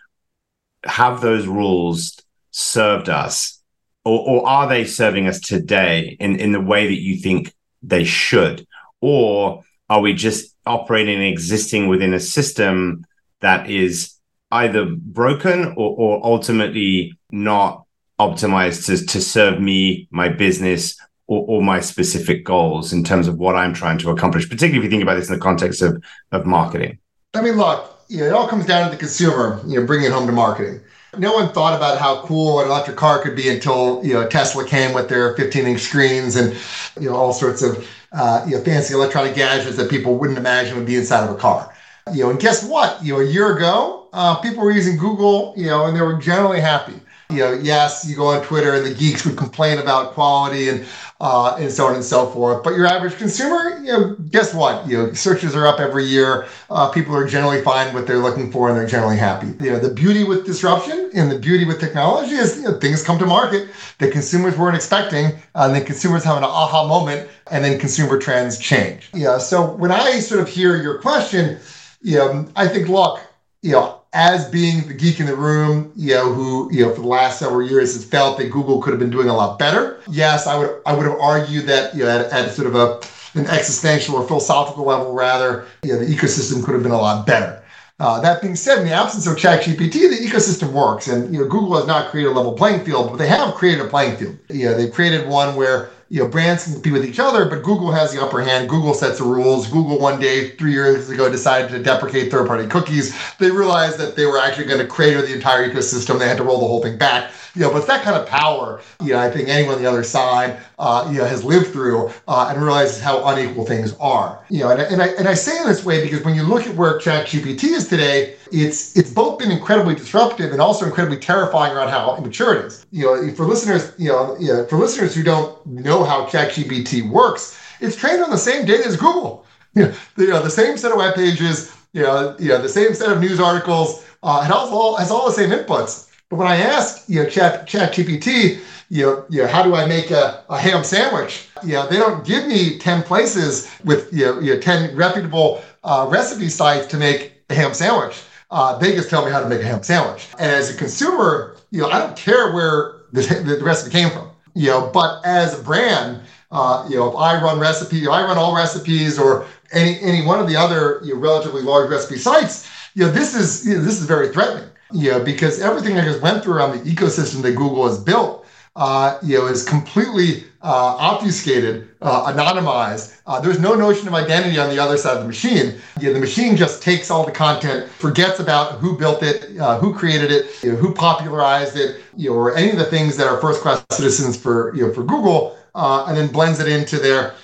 have 0.84 1.20
those 1.20 1.46
rules 1.46 2.20
served 2.50 3.08
us 3.08 3.62
or, 4.04 4.20
or 4.28 4.48
are 4.48 4.68
they 4.68 4.84
serving 4.84 5.28
us 5.28 5.40
today 5.40 6.16
in, 6.18 6.36
in 6.36 6.52
the 6.52 6.60
way 6.60 6.86
that 6.86 7.00
you 7.00 7.16
think 7.16 7.54
they 7.82 8.04
should? 8.04 8.66
Or 9.00 9.62
are 9.88 10.00
we 10.00 10.14
just 10.14 10.54
operating 10.66 11.16
and 11.16 11.24
existing 11.24 11.88
within 11.88 12.14
a 12.14 12.20
system 12.20 13.04
that 13.40 13.70
is 13.70 14.14
either 14.50 14.86
broken 14.86 15.74
or, 15.76 15.96
or 15.96 16.24
ultimately 16.24 17.16
not 17.30 17.84
optimized 18.18 18.86
to, 18.86 19.04
to 19.06 19.20
serve 19.20 19.60
me, 19.60 20.08
my 20.10 20.28
business, 20.28 20.98
or, 21.26 21.44
or, 21.48 21.62
my 21.62 21.80
specific 21.80 22.44
goals 22.44 22.92
in 22.92 23.02
terms 23.02 23.26
of 23.26 23.38
what 23.38 23.56
I'm 23.56 23.72
trying 23.72 23.98
to 23.98 24.10
accomplish, 24.10 24.48
particularly 24.48 24.78
if 24.78 24.84
you 24.84 24.90
think 24.90 25.02
about 25.02 25.14
this 25.14 25.28
in 25.28 25.34
the 25.34 25.40
context 25.40 25.80
of, 25.80 26.02
of 26.30 26.44
marketing? 26.44 26.98
I 27.32 27.40
mean, 27.40 27.56
look, 27.56 27.91
you 28.08 28.18
know, 28.18 28.26
it 28.26 28.32
all 28.32 28.48
comes 28.48 28.66
down 28.66 28.84
to 28.84 28.90
the 28.90 28.98
consumer, 28.98 29.60
you 29.66 29.80
know, 29.80 29.86
bringing 29.86 30.06
it 30.06 30.12
home 30.12 30.26
to 30.26 30.32
marketing. 30.32 30.80
No 31.16 31.32
one 31.34 31.52
thought 31.52 31.76
about 31.76 31.98
how 31.98 32.22
cool 32.22 32.60
an 32.60 32.68
electric 32.68 32.96
car 32.96 33.20
could 33.22 33.36
be 33.36 33.50
until 33.50 34.00
you 34.02 34.14
know 34.14 34.26
Tesla 34.26 34.66
came 34.66 34.94
with 34.94 35.08
their 35.08 35.34
15-inch 35.34 35.80
screens 35.80 36.36
and 36.36 36.56
you 36.98 37.10
know 37.10 37.14
all 37.14 37.34
sorts 37.34 37.60
of 37.60 37.86
uh, 38.12 38.42
you 38.46 38.56
know 38.56 38.62
fancy 38.64 38.94
electronic 38.94 39.34
gadgets 39.34 39.76
that 39.76 39.90
people 39.90 40.16
wouldn't 40.16 40.38
imagine 40.38 40.74
would 40.76 40.86
be 40.86 40.96
inside 40.96 41.24
of 41.24 41.30
a 41.30 41.38
car. 41.38 41.70
You 42.12 42.24
know, 42.24 42.30
and 42.30 42.40
guess 42.40 42.64
what? 42.64 43.02
You 43.02 43.14
know, 43.14 43.20
a 43.20 43.24
year 43.26 43.54
ago, 43.54 44.08
uh, 44.14 44.36
people 44.36 44.64
were 44.64 44.72
using 44.72 44.96
Google, 44.96 45.52
you 45.54 45.66
know, 45.66 45.84
and 45.86 45.94
they 45.96 46.00
were 46.00 46.18
generally 46.18 46.60
happy. 46.60 47.01
You 47.32 47.38
know, 47.38 47.52
yes, 47.54 48.06
you 48.08 48.14
go 48.14 48.26
on 48.28 48.44
Twitter 48.44 48.74
and 48.74 48.84
the 48.84 48.94
geeks 48.94 49.24
would 49.24 49.36
complain 49.36 49.78
about 49.78 50.12
quality 50.12 50.68
and 50.68 50.86
uh, 51.20 51.56
and 51.58 51.70
so 51.70 51.86
on 51.86 51.94
and 51.94 52.04
so 52.04 52.26
forth. 52.26 52.64
But 52.64 52.74
your 52.74 52.86
average 52.86 53.16
consumer, 53.16 53.78
you 53.78 53.92
know, 53.92 54.16
guess 54.30 54.52
what? 54.52 54.86
You 54.88 54.98
know, 54.98 55.12
searches 55.12 55.54
are 55.54 55.66
up 55.66 55.78
every 55.78 56.04
year. 56.04 56.48
Uh, 56.68 56.90
people 56.90 57.14
are 57.14 57.26
generally 57.26 57.62
find 57.62 57.94
what 57.94 58.08
they're 58.08 58.18
looking 58.18 58.50
for 58.50 58.68
and 58.68 58.76
they're 58.76 58.88
generally 58.88 59.16
happy. 59.16 59.46
You 59.64 59.70
know, 59.70 59.78
the 59.78 59.94
beauty 59.94 60.24
with 60.24 60.44
disruption 60.44 61.10
and 61.14 61.30
the 61.30 61.38
beauty 61.38 61.64
with 61.64 61.78
technology 61.78 62.34
is 62.34 62.56
you 62.56 62.64
know, 62.64 62.78
things 62.78 63.04
come 63.04 63.18
to 63.20 63.26
market 63.26 63.68
that 63.98 64.10
consumers 64.10 64.58
weren't 64.58 64.74
expecting, 64.74 65.32
and 65.54 65.74
then 65.74 65.84
consumers 65.84 66.24
have 66.24 66.36
an 66.36 66.44
aha 66.44 66.86
moment, 66.86 67.30
and 67.50 67.64
then 67.64 67.78
consumer 67.78 68.18
trends 68.18 68.58
change. 68.58 69.08
Yeah. 69.14 69.38
So 69.38 69.74
when 69.76 69.92
I 69.92 70.18
sort 70.18 70.40
of 70.40 70.48
hear 70.48 70.76
your 70.76 70.98
question, 70.98 71.58
you 72.02 72.18
know, 72.18 72.48
I 72.56 72.66
think, 72.66 72.88
look, 72.88 73.20
you 73.62 73.72
know, 73.72 74.01
as 74.12 74.48
being 74.48 74.86
the 74.88 74.94
geek 74.94 75.20
in 75.20 75.26
the 75.26 75.34
room, 75.34 75.92
you 75.96 76.14
know, 76.14 76.32
who, 76.32 76.68
you 76.72 76.84
know, 76.84 76.94
for 76.94 77.00
the 77.00 77.06
last 77.06 77.38
several 77.38 77.66
years 77.66 77.94
has 77.94 78.04
felt 78.04 78.38
that 78.38 78.50
Google 78.50 78.80
could 78.80 78.90
have 78.90 79.00
been 79.00 79.10
doing 79.10 79.28
a 79.28 79.34
lot 79.34 79.58
better. 79.58 80.00
Yes, 80.08 80.46
I 80.46 80.56
would 80.56 80.80
I 80.84 80.94
would 80.94 81.06
have 81.06 81.18
argued 81.18 81.66
that, 81.66 81.94
you 81.94 82.04
know, 82.04 82.10
at, 82.10 82.32
at 82.32 82.52
sort 82.52 82.68
of 82.68 82.74
a 82.74 83.00
an 83.34 83.46
existential 83.46 84.16
or 84.16 84.26
philosophical 84.26 84.84
level 84.84 85.14
rather, 85.14 85.64
you 85.82 85.92
know, 85.92 85.98
the 85.98 86.04
ecosystem 86.04 86.62
could 86.62 86.74
have 86.74 86.82
been 86.82 86.92
a 86.92 87.00
lot 87.00 87.26
better. 87.26 87.62
Uh, 87.98 88.20
that 88.20 88.42
being 88.42 88.56
said, 88.56 88.78
in 88.78 88.84
the 88.84 88.92
absence 88.92 89.28
of 89.28 89.36
ChatGPT, 89.36 89.92
the 89.92 90.28
ecosystem 90.28 90.72
works, 90.72 91.06
and 91.06 91.32
you 91.32 91.40
know 91.40 91.46
Google 91.46 91.76
has 91.76 91.86
not 91.86 92.10
created 92.10 92.30
a 92.30 92.32
level 92.32 92.52
playing 92.52 92.84
field, 92.84 93.10
but 93.10 93.16
they 93.16 93.28
have 93.28 93.54
created 93.54 93.86
a 93.86 93.88
playing 93.88 94.16
field. 94.16 94.36
You 94.48 94.66
know, 94.66 94.76
they've 94.76 94.92
created 94.92 95.28
one 95.28 95.54
where 95.54 95.90
you 96.12 96.18
know, 96.18 96.28
brands 96.28 96.64
can 96.64 96.74
compete 96.74 96.92
with 96.92 97.06
each 97.06 97.18
other, 97.18 97.46
but 97.46 97.62
Google 97.62 97.90
has 97.90 98.12
the 98.12 98.22
upper 98.22 98.42
hand. 98.42 98.68
Google 98.68 98.92
sets 98.92 99.16
the 99.16 99.24
rules. 99.24 99.66
Google 99.66 99.98
one 99.98 100.20
day, 100.20 100.50
three 100.50 100.74
years 100.74 101.08
ago, 101.08 101.30
decided 101.30 101.70
to 101.70 101.82
deprecate 101.82 102.30
third-party 102.30 102.68
cookies. 102.68 103.16
They 103.38 103.50
realized 103.50 103.96
that 103.96 104.14
they 104.14 104.26
were 104.26 104.38
actually 104.38 104.66
going 104.66 104.80
to 104.80 104.86
crater 104.86 105.22
the 105.22 105.32
entire 105.32 105.66
ecosystem. 105.66 106.18
They 106.18 106.28
had 106.28 106.36
to 106.36 106.44
roll 106.44 106.60
the 106.60 106.66
whole 106.66 106.82
thing 106.82 106.98
back. 106.98 107.32
You 107.54 107.62
know, 107.62 107.72
but 107.72 107.86
that 107.86 108.02
kind 108.02 108.16
of 108.16 108.26
power, 108.26 108.80
you 109.02 109.12
know, 109.12 109.18
I 109.18 109.30
think 109.30 109.48
anyone 109.48 109.74
on 109.76 109.82
the 109.82 109.88
other 109.88 110.02
side, 110.02 110.58
uh, 110.78 111.06
you 111.10 111.18
know, 111.18 111.26
has 111.26 111.44
lived 111.44 111.66
through 111.66 112.10
uh, 112.26 112.48
and 112.50 112.62
realizes 112.62 113.00
how 113.02 113.26
unequal 113.26 113.66
things 113.66 113.94
are. 114.00 114.42
You 114.48 114.60
know, 114.60 114.70
and, 114.70 114.80
and 114.80 115.02
I 115.02 115.08
and 115.18 115.28
I 115.28 115.34
say 115.34 115.60
in 115.60 115.66
this 115.66 115.84
way 115.84 116.02
because 116.02 116.24
when 116.24 116.34
you 116.34 116.44
look 116.44 116.66
at 116.66 116.74
where 116.74 116.98
ChatGPT 116.98 117.64
is 117.64 117.88
today, 117.88 118.36
it's 118.52 118.96
it's 118.96 119.10
both 119.10 119.38
been 119.38 119.50
incredibly 119.50 119.94
disruptive 119.94 120.52
and 120.52 120.62
also 120.62 120.86
incredibly 120.86 121.18
terrifying 121.18 121.76
around 121.76 121.88
how 121.88 122.16
immature 122.16 122.54
it 122.54 122.64
is. 122.64 122.86
You 122.90 123.04
know, 123.04 123.34
for 123.34 123.44
listeners, 123.44 123.92
you 123.98 124.08
know, 124.08 124.34
you 124.38 124.48
know 124.48 124.64
for 124.66 124.78
listeners 124.78 125.14
who 125.14 125.22
don't 125.22 125.66
know 125.66 126.01
how 126.04 126.26
ChatGPT 126.26 127.08
works, 127.08 127.58
it's 127.80 127.96
trained 127.96 128.22
on 128.22 128.30
the 128.30 128.38
same 128.38 128.64
data 128.66 128.86
as 128.86 128.96
Google. 128.96 129.46
You 129.74 129.86
know, 130.18 130.42
the, 130.42 130.50
same 130.50 130.76
set 130.76 130.92
of 130.92 130.98
web 130.98 131.14
pages, 131.14 131.74
you 131.94 132.02
know, 132.02 132.36
you 132.38 132.48
know, 132.50 132.60
the 132.60 132.68
same 132.68 132.92
set 132.92 133.10
of 133.10 133.20
news 133.20 133.40
articles, 133.40 134.04
uh, 134.22 134.42
it 134.44 134.52
has 134.52 134.68
all 134.68 134.96
has 134.96 135.10
all 135.10 135.26
the 135.26 135.32
same 135.32 135.48
inputs. 135.48 136.10
But 136.28 136.36
when 136.36 136.46
I 136.46 136.56
ask, 136.56 137.08
you 137.08 137.22
know, 137.22 137.28
Chat 137.28 137.66
ChatGPT, 137.66 138.60
you 138.90 139.06
know, 139.06 139.24
you 139.30 139.42
know, 139.42 139.48
how 139.48 139.62
do 139.62 139.74
I 139.74 139.86
make 139.86 140.10
a, 140.10 140.44
a 140.50 140.58
ham 140.58 140.84
sandwich? 140.84 141.48
You 141.64 141.72
know, 141.72 141.88
they 141.88 141.96
don't 141.96 142.26
give 142.26 142.46
me 142.46 142.78
10 142.78 143.02
places 143.04 143.70
with, 143.84 144.12
you 144.12 144.26
know, 144.26 144.40
you 144.40 144.54
know 144.54 144.60
10 144.60 144.94
reputable 144.94 145.62
uh, 145.84 146.06
recipe 146.10 146.50
sites 146.50 146.86
to 146.88 146.98
make 146.98 147.32
a 147.48 147.54
ham 147.54 147.72
sandwich. 147.72 148.22
Uh, 148.50 148.76
they 148.76 148.94
just 148.94 149.08
tell 149.08 149.24
me 149.24 149.32
how 149.32 149.40
to 149.40 149.48
make 149.48 149.60
a 149.60 149.64
ham 149.64 149.82
sandwich. 149.82 150.28
And 150.38 150.50
as 150.50 150.74
a 150.74 150.76
consumer, 150.76 151.56
you 151.70 151.80
know, 151.80 151.88
I 151.88 151.98
don't 151.98 152.16
care 152.16 152.52
where 152.52 153.00
the, 153.12 153.22
the 153.58 153.64
recipe 153.64 153.90
came 153.90 154.10
from, 154.10 154.30
you 154.54 154.68
know, 154.68 154.90
but 154.92 155.24
as 155.24 155.58
a 155.58 155.62
brand, 155.62 156.20
uh, 156.50 156.86
you 156.88 156.96
know, 156.96 157.08
if 157.08 157.16
I 157.16 157.40
run 157.42 157.58
recipe, 157.58 158.06
I 158.06 158.22
run 158.24 158.36
Allrecipes 158.36 159.18
or 159.18 159.46
any, 159.72 159.98
any 160.00 160.24
one 160.24 160.38
of 160.38 160.48
the 160.48 160.56
other 160.56 161.00
you 161.02 161.14
know, 161.14 161.20
relatively 161.20 161.62
large 161.62 161.90
recipe 161.90 162.18
sites, 162.18 162.68
you 162.94 163.06
know, 163.06 163.10
this 163.10 163.34
is, 163.34 163.66
you 163.66 163.74
know, 163.74 163.82
this 163.82 163.98
is 164.00 164.06
very 164.06 164.28
threatening 164.28 164.68
you 164.92 165.10
know, 165.10 165.20
because 165.20 165.60
everything 165.60 165.98
I 165.98 166.04
just 166.04 166.20
went 166.20 166.42
through 166.42 166.60
on 166.60 166.76
the 166.76 166.90
ecosystem 166.90 167.42
that 167.42 167.52
Google 167.52 167.86
has 167.86 167.98
built, 167.98 168.41
uh, 168.74 169.18
you 169.22 169.38
know, 169.38 169.46
is 169.46 169.64
completely 169.64 170.44
uh, 170.62 170.96
obfuscated, 170.98 171.88
uh, 172.00 172.32
anonymized. 172.32 173.20
Uh, 173.26 173.40
there's 173.40 173.60
no 173.60 173.74
notion 173.74 174.08
of 174.08 174.14
identity 174.14 174.58
on 174.58 174.70
the 174.70 174.78
other 174.78 174.96
side 174.96 175.16
of 175.16 175.22
the 175.22 175.28
machine. 175.28 175.74
You 176.00 176.08
know, 176.08 176.14
the 176.14 176.20
machine 176.20 176.56
just 176.56 176.82
takes 176.82 177.10
all 177.10 177.26
the 177.26 177.32
content, 177.32 177.90
forgets 177.90 178.40
about 178.40 178.78
who 178.78 178.96
built 178.96 179.22
it, 179.22 179.58
uh, 179.58 179.78
who 179.78 179.92
created 179.92 180.30
it, 180.30 180.62
you 180.62 180.72
know, 180.72 180.78
who 180.78 180.94
popularized 180.94 181.76
it, 181.76 182.00
you 182.16 182.30
know, 182.30 182.36
or 182.36 182.56
any 182.56 182.70
of 182.70 182.78
the 182.78 182.84
things 182.84 183.16
that 183.18 183.26
are 183.26 183.38
first-class 183.40 183.84
citizens 183.90 184.36
for 184.36 184.74
you 184.74 184.86
know 184.86 184.92
for 184.92 185.02
Google, 185.02 185.58
uh, 185.74 186.06
and 186.08 186.16
then 186.16 186.28
blends 186.28 186.60
it 186.60 186.68
into 186.68 186.98
their 186.98 187.34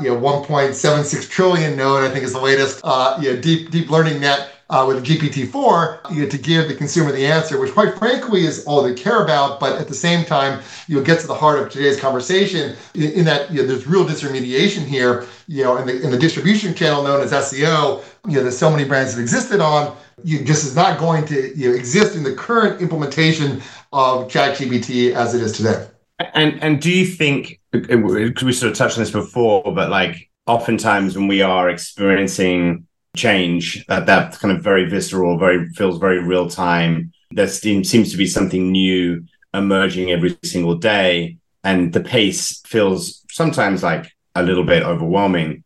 you 0.00 0.08
know 0.08 0.16
1.76 0.18 1.28
trillion 1.28 1.76
node. 1.76 2.04
I 2.04 2.12
think 2.12 2.24
is 2.24 2.32
the 2.32 2.40
latest 2.40 2.76
you 3.22 3.34
know, 3.34 3.40
deep 3.40 3.70
deep 3.70 3.90
learning 3.90 4.20
net 4.20 4.50
uh, 4.70 4.84
with 4.86 5.04
GPT-4 5.04 6.12
you 6.14 6.22
know, 6.22 6.28
to 6.28 6.38
give 6.38 6.68
the 6.68 6.74
consumer 6.74 7.10
the 7.10 7.26
answer, 7.26 7.60
which 7.60 7.72
quite 7.72 7.98
frankly 7.98 8.46
is 8.46 8.64
all 8.64 8.82
they 8.82 8.94
care 8.94 9.24
about. 9.24 9.58
But 9.58 9.80
at 9.80 9.88
the 9.88 9.94
same 9.94 10.24
time, 10.24 10.62
you'll 10.86 11.02
get 11.02 11.18
to 11.20 11.26
the 11.26 11.34
heart 11.34 11.58
of 11.58 11.70
today's 11.70 11.98
conversation 11.98 12.76
in, 12.94 13.10
in 13.10 13.24
that 13.24 13.50
you 13.50 13.60
know, 13.60 13.66
there's 13.66 13.86
real 13.88 14.04
disintermediation 14.04 14.84
here. 14.84 15.26
You 15.48 15.64
know, 15.64 15.76
in 15.76 15.86
the 15.86 16.00
in 16.00 16.10
the 16.10 16.18
distribution 16.18 16.72
channel 16.72 17.02
known 17.02 17.20
as 17.20 17.32
SEO, 17.32 18.04
you 18.28 18.36
know, 18.36 18.42
there's 18.42 18.56
so 18.56 18.70
many 18.70 18.84
brands 18.84 19.14
that 19.16 19.20
existed 19.20 19.60
on. 19.60 19.96
You 20.22 20.44
just 20.44 20.64
is 20.64 20.76
not 20.76 21.00
going 21.00 21.26
to 21.26 21.56
you 21.58 21.70
know, 21.70 21.74
exist 21.74 22.14
in 22.14 22.22
the 22.22 22.34
current 22.34 22.80
implementation 22.80 23.60
of 23.92 24.28
ChatGPT 24.28 25.14
as 25.14 25.34
it 25.34 25.42
is 25.42 25.52
today. 25.52 25.88
And 26.34 26.62
and 26.62 26.80
do 26.80 26.92
you 26.92 27.06
think? 27.06 27.58
Because 27.72 28.44
we 28.44 28.52
sort 28.52 28.70
of 28.70 28.78
touched 28.78 28.98
on 28.98 29.02
this 29.02 29.10
before, 29.10 29.74
but 29.74 29.90
like 29.90 30.30
oftentimes 30.46 31.16
when 31.16 31.26
we 31.26 31.42
are 31.42 31.68
experiencing 31.68 32.86
change 33.16 33.84
that 33.86 34.06
that 34.06 34.38
kind 34.38 34.56
of 34.56 34.62
very 34.62 34.88
visceral, 34.88 35.38
very 35.38 35.68
feels 35.70 35.98
very 35.98 36.22
real 36.22 36.48
time. 36.48 37.12
There 37.32 37.48
seems 37.48 38.10
to 38.10 38.16
be 38.16 38.26
something 38.26 38.70
new 38.70 39.24
emerging 39.54 40.10
every 40.10 40.36
single 40.44 40.76
day, 40.76 41.38
and 41.64 41.92
the 41.92 42.00
pace 42.00 42.60
feels 42.66 43.24
sometimes 43.30 43.82
like 43.82 44.12
a 44.34 44.42
little 44.42 44.64
bit 44.64 44.82
overwhelming. 44.82 45.64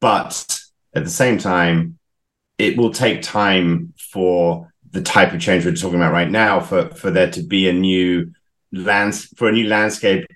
But 0.00 0.60
at 0.94 1.04
the 1.04 1.10
same 1.10 1.38
time, 1.38 1.98
it 2.58 2.76
will 2.76 2.92
take 2.92 3.22
time 3.22 3.92
for 3.98 4.72
the 4.92 5.02
type 5.02 5.32
of 5.32 5.40
change 5.40 5.64
we're 5.64 5.74
talking 5.74 5.96
about 5.96 6.12
right 6.12 6.30
now 6.30 6.60
for 6.60 6.88
for 6.90 7.10
there 7.10 7.30
to 7.30 7.42
be 7.42 7.68
a 7.68 7.72
new 7.72 8.32
lands 8.72 9.26
for 9.36 9.48
a 9.48 9.52
new 9.52 9.66
landscape 9.66 10.26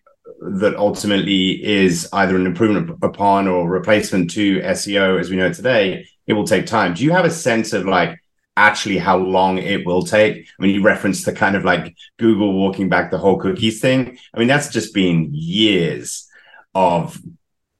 that 0.40 0.74
ultimately 0.76 1.62
is 1.64 2.08
either 2.12 2.36
an 2.36 2.46
improvement 2.46 2.98
upon 3.02 3.46
or 3.46 3.68
replacement 3.68 4.30
to 4.30 4.60
SEO 4.60 5.18
as 5.18 5.30
we 5.30 5.36
know 5.36 5.52
today 5.52 6.06
it 6.30 6.34
will 6.34 6.44
take 6.46 6.66
time. 6.66 6.94
Do 6.94 7.04
you 7.04 7.10
have 7.10 7.24
a 7.24 7.30
sense 7.30 7.72
of 7.72 7.86
like 7.86 8.16
actually 8.56 8.98
how 8.98 9.18
long 9.18 9.58
it 9.58 9.84
will 9.84 10.02
take? 10.02 10.36
I 10.36 10.62
mean, 10.62 10.74
you 10.74 10.82
referenced 10.82 11.26
the 11.26 11.32
kind 11.32 11.56
of 11.56 11.64
like 11.64 11.96
Google 12.18 12.54
walking 12.54 12.88
back 12.88 13.10
the 13.10 13.18
whole 13.18 13.38
cookies 13.38 13.80
thing. 13.80 14.16
I 14.32 14.38
mean, 14.38 14.48
that's 14.48 14.68
just 14.68 14.94
been 14.94 15.30
years 15.34 16.28
of 16.74 17.20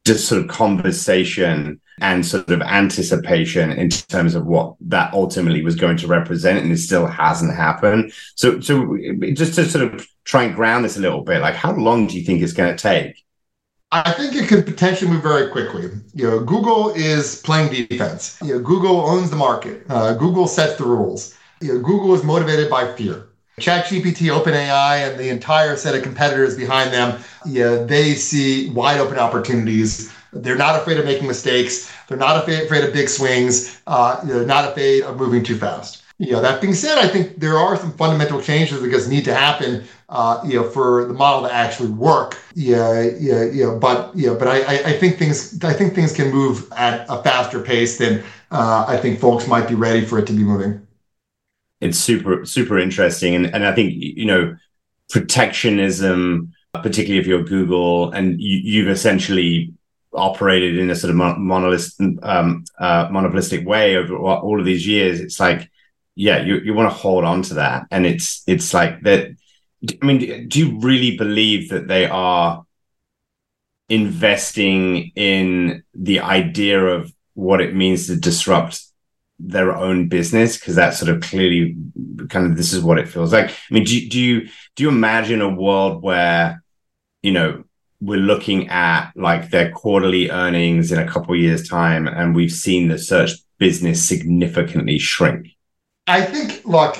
just 0.05 0.27
sort 0.27 0.43
of 0.43 0.49
conversation 0.49 1.81
and 2.01 2.27
sort 2.27 2.51
of 2.51 2.63
anticipation 2.63 3.71
in 3.71 3.91
terms 3.91 4.35
of 4.35 4.47
what 4.47 4.75
that 4.81 5.13
ultimately 5.13 5.63
was 5.63 5.77
going 5.77 5.99
to 5.99 6.09
represent 6.09 6.59
and 6.59 6.73
it 6.73 6.79
still 6.79 7.07
hasn't 7.07 7.55
happened 7.55 8.11
so 8.35 8.59
so 8.59 8.97
just 9.35 9.55
to 9.55 9.67
sort 9.67 9.85
of 9.85 10.09
try 10.25 10.45
and 10.45 10.55
ground 10.55 10.83
this 10.83 10.97
a 10.97 11.01
little 11.01 11.21
bit 11.21 11.43
like 11.43 11.55
how 11.55 11.73
long 11.73 12.07
do 12.07 12.19
you 12.19 12.25
think 12.25 12.41
it's 12.41 12.55
going 12.55 12.75
to 12.75 12.83
take 12.83 13.23
I 13.93 14.13
think 14.13 14.37
it 14.37 14.47
could 14.49 14.67
potentially 14.67 15.11
move 15.11 15.23
very 15.23 15.51
quickly. 15.51 15.91
You 16.15 16.31
know, 16.31 16.41
Google 16.41 16.91
is 16.91 17.43
playing 17.43 17.73
defense. 17.73 18.39
You 18.41 18.55
know, 18.55 18.61
Google 18.61 19.01
owns 19.01 19.31
the 19.31 19.37
market. 19.37 19.85
Uh, 19.89 20.15
Google 20.15 20.47
sets 20.47 20.77
the 20.77 20.85
rules. 20.85 21.37
You 21.61 21.75
know, 21.75 21.81
Google 21.81 22.15
is 22.15 22.23
motivated 22.23 22.71
by 22.71 22.93
fear. 22.95 23.27
ChatGPT, 23.59 24.31
OpenAI, 24.31 25.11
and 25.11 25.19
the 25.19 25.29
entire 25.29 25.77
set 25.77 25.95
of 25.95 26.03
competitors 26.03 26.57
behind 26.57 26.93
them, 26.93 27.21
yeah, 27.45 27.83
they 27.83 28.15
see 28.15 28.71
wide 28.71 29.01
open 29.01 29.19
opportunities. 29.19 30.13
They're 30.33 30.57
not 30.57 30.81
afraid 30.81 30.99
of 30.99 31.05
making 31.05 31.27
mistakes. 31.27 31.93
They're 32.07 32.17
not 32.17 32.49
afraid 32.49 32.85
of 32.85 32.93
big 32.93 33.09
swings. 33.09 33.81
Uh, 33.89 34.25
they're 34.25 34.47
not 34.47 34.71
afraid 34.71 35.03
of 35.03 35.17
moving 35.19 35.43
too 35.43 35.57
fast. 35.57 36.03
You 36.19 36.33
know, 36.33 36.43
that 36.43 36.61
being 36.61 36.75
said, 36.75 36.99
I 36.99 37.09
think 37.09 37.41
there 37.41 37.57
are 37.57 37.77
some 37.77 37.93
fundamental 37.95 38.43
changes 38.43 38.83
that 38.83 38.91
just 38.91 39.09
need 39.09 39.25
to 39.25 39.35
happen. 39.35 39.85
Uh, 40.11 40.43
you 40.45 40.57
know, 40.57 40.69
for 40.69 41.05
the 41.07 41.15
model 41.15 41.49
to 41.49 41.55
actually 41.55 41.89
work. 41.91 42.37
Yeah, 42.55 43.09
yeah, 43.21 43.45
yeah. 43.45 43.79
But 43.81 44.11
yeah, 44.17 44.35
but 44.35 44.49
I, 44.49 44.91
I 44.91 44.93
think 44.99 45.19
things, 45.19 45.63
I 45.63 45.73
think 45.73 45.95
things 45.95 46.13
can 46.13 46.33
move 46.33 46.71
at 46.73 47.07
a 47.09 47.23
faster 47.23 47.61
pace 47.63 47.97
than 47.99 48.25
uh, 48.51 48.85
I 48.89 48.97
think 48.97 49.21
folks 49.21 49.47
might 49.47 49.69
be 49.69 49.77
ready 49.77 50.05
for 50.05 50.19
it 50.19 50.27
to 50.27 50.33
be 50.33 50.43
moving 50.43 50.85
it's 51.81 51.99
super 51.99 52.45
super 52.45 52.79
interesting 52.79 53.35
and 53.35 53.47
and 53.55 53.67
i 53.67 53.75
think 53.75 53.93
you 53.97 54.25
know 54.25 54.57
protectionism 55.09 56.53
particularly 56.75 57.19
if 57.19 57.27
you're 57.27 57.43
google 57.43 58.11
and 58.13 58.41
you, 58.41 58.85
have 58.85 58.95
essentially 58.95 59.73
operated 60.13 60.79
in 60.79 60.91
a 60.91 60.95
sort 60.95 61.11
of 61.11 61.17
monolith 61.17 61.95
um, 62.23 62.65
uh, 62.79 63.09
monopolistic 63.11 63.67
way 63.67 63.97
over 63.97 64.15
all 64.17 64.59
of 64.59 64.67
these 64.67 64.87
years 64.87 65.21
it's 65.21 65.41
like 65.41 65.71
yeah 66.15 66.43
you, 66.43 66.59
you 66.61 66.75
want 66.75 66.91
to 66.91 66.97
hold 66.97 67.25
on 67.25 67.43
to 67.43 67.55
that 67.55 67.87
and 67.91 68.07
it's 68.07 68.43
it's 68.47 68.75
like 68.75 69.01
that 69.03 69.29
i 70.03 70.05
mean 70.05 70.49
do 70.49 70.59
you 70.59 70.79
really 70.81 71.17
believe 71.17 71.69
that 71.71 71.89
they 71.89 72.07
are 72.07 72.65
investing 73.89 75.11
in 75.17 75.83
the 75.95 76.21
idea 76.21 76.81
of 76.81 77.13
what 77.35 77.61
it 77.61 77.75
means 77.75 78.07
to 78.07 78.17
disrupt 78.17 78.83
their 79.41 79.75
own 79.75 80.09
business 80.09 80.59
because 80.59 80.75
that's 80.75 80.99
sort 80.99 81.11
of 81.11 81.23
clearly 81.23 81.77
kind 82.29 82.47
of 82.47 82.57
this 82.57 82.73
is 82.73 82.83
what 82.83 82.99
it 82.99 83.09
feels 83.09 83.33
like. 83.33 83.51
I 83.51 83.75
mean, 83.75 83.85
do, 83.85 84.09
do 84.09 84.21
you 84.21 84.49
do 84.77 84.83
you 84.85 84.89
imagine 84.89 85.41
a 85.41 85.49
world 85.49 86.03
where 86.03 86.63
you 87.23 87.33
know 87.33 87.65
we're 88.01 88.19
looking 88.19 88.69
at 88.69 89.11
like 89.17 89.51
their 89.51 89.73
quarterly 89.73 90.31
earnings 90.31 90.93
in 90.93 90.99
a 90.99 91.09
couple 91.09 91.35
of 91.35 91.41
years 91.41 91.69
time 91.69 92.07
and 92.07 92.35
we've 92.35 92.53
seen 92.53 92.89
the 92.89 92.99
search 92.99 93.33
business 93.59 94.03
significantly 94.03 94.99
shrink? 94.99 95.49
I 96.07 96.23
think 96.23 96.65
look, 96.65 96.97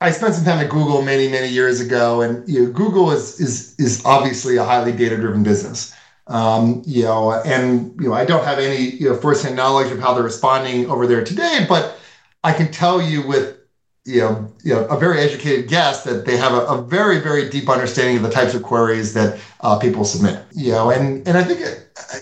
I 0.00 0.10
spent 0.10 0.34
some 0.34 0.44
time 0.44 0.58
at 0.58 0.70
Google 0.70 1.02
many 1.02 1.28
many 1.28 1.48
years 1.48 1.80
ago, 1.80 2.22
and 2.22 2.48
you 2.48 2.64
know, 2.64 2.70
Google 2.72 3.10
is 3.10 3.38
is 3.40 3.74
is 3.78 4.02
obviously 4.04 4.56
a 4.56 4.64
highly 4.64 4.92
data 4.92 5.16
driven 5.16 5.42
business. 5.42 5.94
Um, 6.26 6.82
you 6.86 7.02
know, 7.02 7.32
and 7.32 8.00
you 8.00 8.08
know, 8.08 8.14
I 8.14 8.24
don't 8.24 8.44
have 8.44 8.58
any 8.58 8.76
you 8.76 9.10
know 9.10 9.16
firsthand 9.16 9.56
knowledge 9.56 9.92
of 9.92 10.00
how 10.00 10.14
they're 10.14 10.22
responding 10.22 10.88
over 10.90 11.06
there 11.06 11.22
today, 11.24 11.66
but 11.68 11.98
I 12.44 12.52
can 12.52 12.72
tell 12.72 13.02
you 13.02 13.26
with 13.26 13.58
you 14.06 14.20
know, 14.20 14.52
you 14.64 14.74
know 14.74 14.86
a 14.86 14.98
very 14.98 15.20
educated 15.20 15.68
guess 15.68 16.04
that 16.04 16.24
they 16.24 16.36
have 16.38 16.54
a, 16.54 16.64
a 16.66 16.82
very 16.82 17.20
very 17.20 17.50
deep 17.50 17.68
understanding 17.68 18.16
of 18.16 18.22
the 18.22 18.30
types 18.30 18.54
of 18.54 18.62
queries 18.62 19.12
that 19.14 19.38
uh, 19.60 19.78
people 19.78 20.04
submit. 20.04 20.42
You 20.52 20.72
know, 20.72 20.90
and 20.90 21.26
and 21.28 21.36
I 21.36 21.44
think 21.44 21.60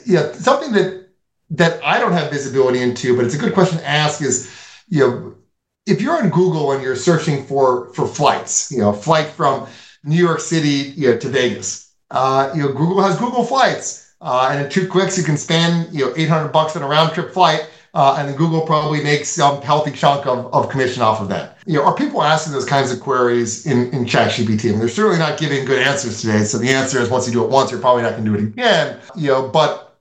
you 0.04 0.14
know 0.14 0.32
something 0.32 0.72
that 0.72 1.10
that 1.50 1.80
I 1.84 2.00
don't 2.00 2.12
have 2.12 2.32
visibility 2.32 2.80
into, 2.80 3.14
but 3.14 3.24
it's 3.24 3.36
a 3.36 3.38
good 3.38 3.54
question 3.54 3.78
to 3.78 3.86
ask 3.86 4.20
is 4.20 4.52
you 4.88 5.00
know 5.00 5.37
if 5.88 6.00
you're 6.00 6.16
on 6.16 6.30
Google 6.30 6.72
and 6.72 6.82
you're 6.82 6.96
searching 6.96 7.44
for 7.44 7.92
for 7.94 8.06
flights, 8.06 8.70
you 8.70 8.78
know, 8.78 8.92
flight 8.92 9.28
from 9.28 9.66
New 10.04 10.16
York 10.16 10.40
City 10.40 10.92
you 10.96 11.10
know, 11.10 11.18
to 11.18 11.28
Vegas 11.28 11.88
uh, 12.10 12.52
you 12.54 12.62
know, 12.62 12.68
Google 12.68 13.02
has 13.02 13.18
Google 13.18 13.44
Flights, 13.44 14.14
uh, 14.20 14.48
and 14.50 14.64
in 14.64 14.70
two 14.70 14.88
clicks 14.88 15.18
you 15.18 15.24
can 15.24 15.36
spend 15.36 15.92
you 15.92 16.06
know 16.06 16.12
800 16.16 16.48
bucks 16.48 16.74
on 16.76 16.82
a 16.82 16.88
round 16.88 17.12
trip 17.12 17.32
flight, 17.32 17.68
uh, 17.94 18.16
and 18.18 18.36
Google 18.36 18.62
probably 18.62 19.02
makes 19.02 19.28
some 19.28 19.60
healthy 19.62 19.90
chunk 19.90 20.26
of, 20.26 20.52
of 20.52 20.70
commission 20.70 21.02
off 21.02 21.20
of 21.20 21.28
that. 21.28 21.58
You 21.66 21.74
know, 21.74 21.84
are 21.84 21.94
people 21.94 22.22
asking 22.22 22.54
those 22.54 22.64
kinds 22.64 22.90
of 22.90 23.00
queries 23.00 23.66
in 23.66 23.90
in 23.92 24.04
ChatGPT? 24.04 24.68
I 24.68 24.70
mean, 24.70 24.78
they're 24.78 24.88
certainly 24.88 25.18
not 25.18 25.38
giving 25.38 25.64
good 25.64 25.82
answers 25.82 26.20
today. 26.22 26.44
So 26.44 26.58
the 26.58 26.70
answer 26.70 26.98
is 27.00 27.10
once 27.10 27.26
you 27.26 27.32
do 27.32 27.44
it 27.44 27.50
once, 27.50 27.70
you're 27.70 27.80
probably 27.80 28.02
not 28.02 28.12
going 28.12 28.24
to 28.24 28.30
do 28.30 28.36
it 28.36 28.42
again. 28.42 28.98
You 29.14 29.28
know, 29.28 29.48
but 29.48 29.98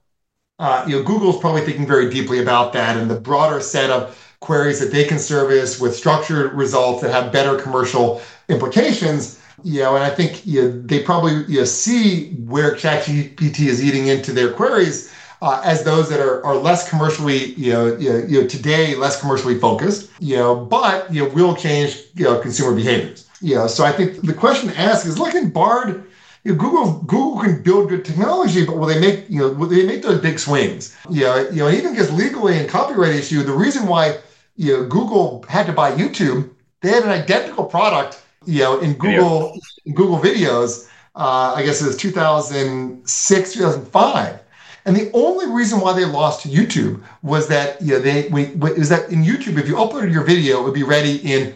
uh, 0.59 0.85
you 0.87 0.97
know, 0.97 1.03
Google's 1.03 1.39
probably 1.39 1.61
thinking 1.61 1.85
very 1.85 2.09
deeply 2.09 2.39
about 2.39 2.73
that 2.73 2.97
and 2.97 3.11
the 3.11 3.19
broader 3.19 3.59
set 3.61 3.89
of 3.89 4.26
queries 4.39 4.79
that 4.79 4.91
they 4.91 5.03
can 5.03 5.19
service 5.19 5.79
with 5.79 5.95
structured 5.95 6.53
results 6.53 7.01
that 7.01 7.11
have 7.11 7.31
better 7.31 7.57
commercial 7.59 8.21
implications 8.49 9.39
you 9.63 9.81
know, 9.81 9.95
and 9.95 10.03
I 10.03 10.09
think 10.09 10.45
you 10.45 10.61
know, 10.61 10.81
they 10.81 11.01
probably 11.01 11.43
you 11.51 11.59
know, 11.59 11.65
see 11.65 12.29
where 12.33 12.73
ChatGPT 12.75 13.61
is 13.61 13.83
eating 13.83 14.07
into 14.07 14.31
their 14.31 14.53
queries 14.53 15.13
uh, 15.41 15.61
as 15.63 15.83
those 15.83 16.09
that 16.09 16.19
are, 16.19 16.43
are 16.45 16.55
less 16.55 16.89
commercially, 16.89 17.53
you 17.53 17.73
know, 17.73 17.97
you 17.97 18.41
know, 18.41 18.47
today 18.47 18.95
less 18.95 19.19
commercially 19.19 19.59
focused, 19.59 20.09
you 20.19 20.35
know, 20.35 20.55
but 20.55 21.11
you 21.13 21.23
know, 21.23 21.33
will 21.33 21.55
change 21.55 22.03
you 22.15 22.25
know 22.25 22.39
consumer 22.39 22.75
behaviors. 22.75 23.27
You 23.41 23.55
know, 23.55 23.67
so 23.67 23.83
I 23.83 23.91
think 23.91 24.21
the 24.21 24.33
question 24.33 24.69
to 24.69 24.79
ask 24.79 25.05
is, 25.05 25.19
look 25.19 25.35
in 25.35 25.49
Bard. 25.49 26.03
You 26.43 26.53
know, 26.53 26.59
Google 26.59 26.93
Google 27.01 27.43
can 27.43 27.61
build 27.61 27.89
good 27.89 28.05
technology, 28.05 28.65
but 28.65 28.77
will 28.77 28.87
they 28.87 28.99
make 28.99 29.29
you 29.29 29.39
know 29.39 29.49
will 29.49 29.67
they 29.67 29.85
make 29.85 30.01
those 30.01 30.21
big 30.21 30.39
swings? 30.39 30.95
You 31.09 31.23
know, 31.23 31.49
you 31.49 31.57
know, 31.57 31.69
even 31.69 31.91
because 31.91 32.11
legally 32.11 32.57
and 32.57 32.69
copyright 32.69 33.13
issue, 33.13 33.43
the 33.43 33.53
reason 33.53 33.87
why 33.87 34.19
you 34.57 34.75
know 34.75 34.85
Google 34.85 35.45
had 35.47 35.65
to 35.67 35.73
buy 35.73 35.91
YouTube, 35.91 36.49
they 36.81 36.89
had 36.89 37.03
an 37.03 37.09
identical 37.09 37.65
product 37.65 38.21
you 38.47 38.61
know, 38.61 38.79
in 38.79 38.93
Google 38.93 39.47
Video. 39.47 39.61
in 39.85 39.93
Google 39.93 40.19
Videos, 40.19 40.89
uh, 41.15 41.53
I 41.55 41.63
guess 41.63 41.81
it 41.81 41.87
was 41.87 41.97
2006, 41.97 43.53
2005. 43.53 44.39
And 44.85 44.95
the 44.95 45.11
only 45.13 45.47
reason 45.47 45.81
why 45.81 45.91
they 45.93 46.05
lost 46.05 46.43
to 46.43 46.49
YouTube 46.49 47.03
was 47.21 47.49
that 47.49 47.81
you 47.81 47.93
know 47.93 47.99
they 47.99 48.29
we, 48.29 48.45
is 48.71 48.87
that 48.89 49.11
in 49.11 49.21
YouTube, 49.21 49.59
if 49.59 49.67
you 49.67 49.75
uploaded 49.75 50.13
your 50.13 50.23
video, 50.23 50.61
it 50.61 50.63
would 50.63 50.73
be 50.73 50.83
ready 50.83 51.17
in 51.17 51.53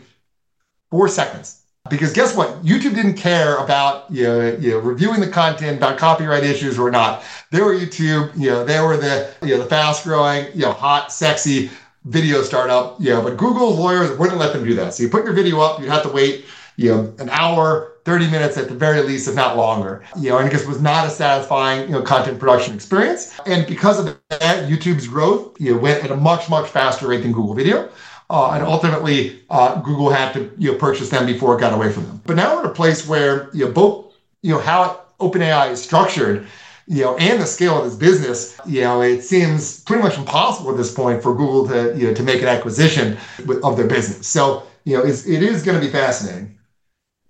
four 0.89 1.07
seconds. 1.07 1.61
Because 1.89 2.11
guess 2.11 2.35
what? 2.35 2.61
YouTube 2.63 2.93
didn't 2.93 3.15
care 3.15 3.55
about 3.57 4.11
you 4.11 4.23
know, 4.23 4.57
you 4.59 4.71
know 4.71 4.79
reviewing 4.79 5.21
the 5.21 5.29
content 5.29 5.77
about 5.77 5.97
copyright 5.97 6.43
issues 6.43 6.77
or 6.77 6.91
not. 6.91 7.23
They 7.51 7.61
were 7.61 7.73
YouTube, 7.73 8.37
you 8.37 8.49
know, 8.49 8.65
they 8.65 8.81
were 8.81 8.97
the 8.97 9.33
you 9.41 9.55
know 9.55 9.63
the 9.63 9.69
fast 9.69 10.03
growing, 10.03 10.47
you 10.53 10.63
know, 10.63 10.73
hot, 10.73 11.13
sexy 11.13 11.69
video 12.05 12.41
startup. 12.41 12.97
Yeah, 12.99 13.21
but 13.21 13.37
Google's 13.37 13.77
lawyers 13.77 14.17
wouldn't 14.17 14.39
let 14.39 14.53
them 14.53 14.63
do 14.63 14.73
that. 14.75 14.93
So 14.93 15.03
you 15.03 15.09
put 15.09 15.23
your 15.23 15.33
video 15.33 15.59
up, 15.59 15.79
you'd 15.79 15.89
have 15.89 16.03
to 16.03 16.09
wait 16.09 16.45
you 16.77 16.89
know, 16.89 17.13
an 17.19 17.29
hour, 17.29 17.93
30 18.05 18.31
minutes 18.31 18.57
at 18.57 18.67
the 18.67 18.73
very 18.73 19.01
least, 19.01 19.27
if 19.27 19.35
not 19.35 19.55
longer. 19.55 20.03
You 20.17 20.31
know, 20.31 20.37
and 20.39 20.51
it 20.51 20.67
was 20.67 20.81
not 20.81 21.05
a 21.05 21.09
satisfying, 21.09 21.87
you 21.87 21.93
know, 21.93 22.01
content 22.01 22.39
production 22.39 22.73
experience. 22.73 23.39
And 23.45 23.67
because 23.67 23.99
of 23.99 24.17
that, 24.29 24.69
YouTube's 24.69 25.07
growth, 25.07 25.59
you 25.59 25.73
know, 25.73 25.79
went 25.79 26.03
at 26.03 26.11
a 26.11 26.15
much, 26.15 26.49
much 26.49 26.69
faster 26.69 27.07
rate 27.07 27.21
than 27.21 27.31
Google 27.31 27.53
Video. 27.53 27.89
Uh, 28.29 28.51
and 28.53 28.63
ultimately, 28.63 29.41
uh, 29.49 29.79
Google 29.81 30.09
had 30.09 30.31
to 30.33 30.49
you 30.57 30.71
know 30.71 30.77
purchase 30.77 31.09
them 31.09 31.25
before 31.25 31.57
it 31.57 31.59
got 31.59 31.73
away 31.73 31.91
from 31.91 32.05
them. 32.05 32.21
But 32.25 32.37
now 32.37 32.55
we're 32.55 32.61
at 32.61 32.71
a 32.71 32.73
place 32.73 33.05
where 33.05 33.49
you 33.53 33.65
know 33.65 33.71
both 33.71 34.13
you 34.41 34.53
know 34.53 34.59
how 34.61 35.01
OpenAI 35.19 35.71
is 35.71 35.83
structured, 35.83 36.47
you 36.91 37.05
know, 37.05 37.15
and 37.15 37.41
the 37.41 37.45
scale 37.45 37.77
of 37.77 37.85
this 37.85 37.95
business, 37.95 38.59
you 38.65 38.81
know, 38.81 39.01
it 39.01 39.21
seems 39.21 39.81
pretty 39.85 40.03
much 40.03 40.17
impossible 40.17 40.71
at 40.71 40.77
this 40.77 40.93
point 40.93 41.23
for 41.23 41.33
Google 41.33 41.65
to 41.69 41.97
you 41.97 42.07
know 42.07 42.13
to 42.13 42.21
make 42.21 42.41
an 42.41 42.49
acquisition 42.49 43.17
of 43.63 43.77
their 43.77 43.87
business. 43.87 44.27
So 44.27 44.63
you 44.83 44.97
know, 44.97 45.03
it's, 45.03 45.25
it 45.25 45.41
is 45.41 45.63
going 45.63 45.79
to 45.79 45.85
be 45.85 45.89
fascinating. 45.89 46.59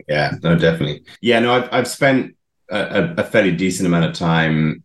Yeah, 0.08 0.32
no, 0.42 0.58
definitely. 0.58 1.04
Yeah, 1.22 1.40
no, 1.42 1.54
I've, 1.54 1.70
I've 1.72 1.88
spent 1.88 2.36
a, 2.72 3.14
a 3.18 3.24
fairly 3.24 3.52
decent 3.52 3.86
amount 3.86 4.06
of 4.06 4.14
time 4.14 4.84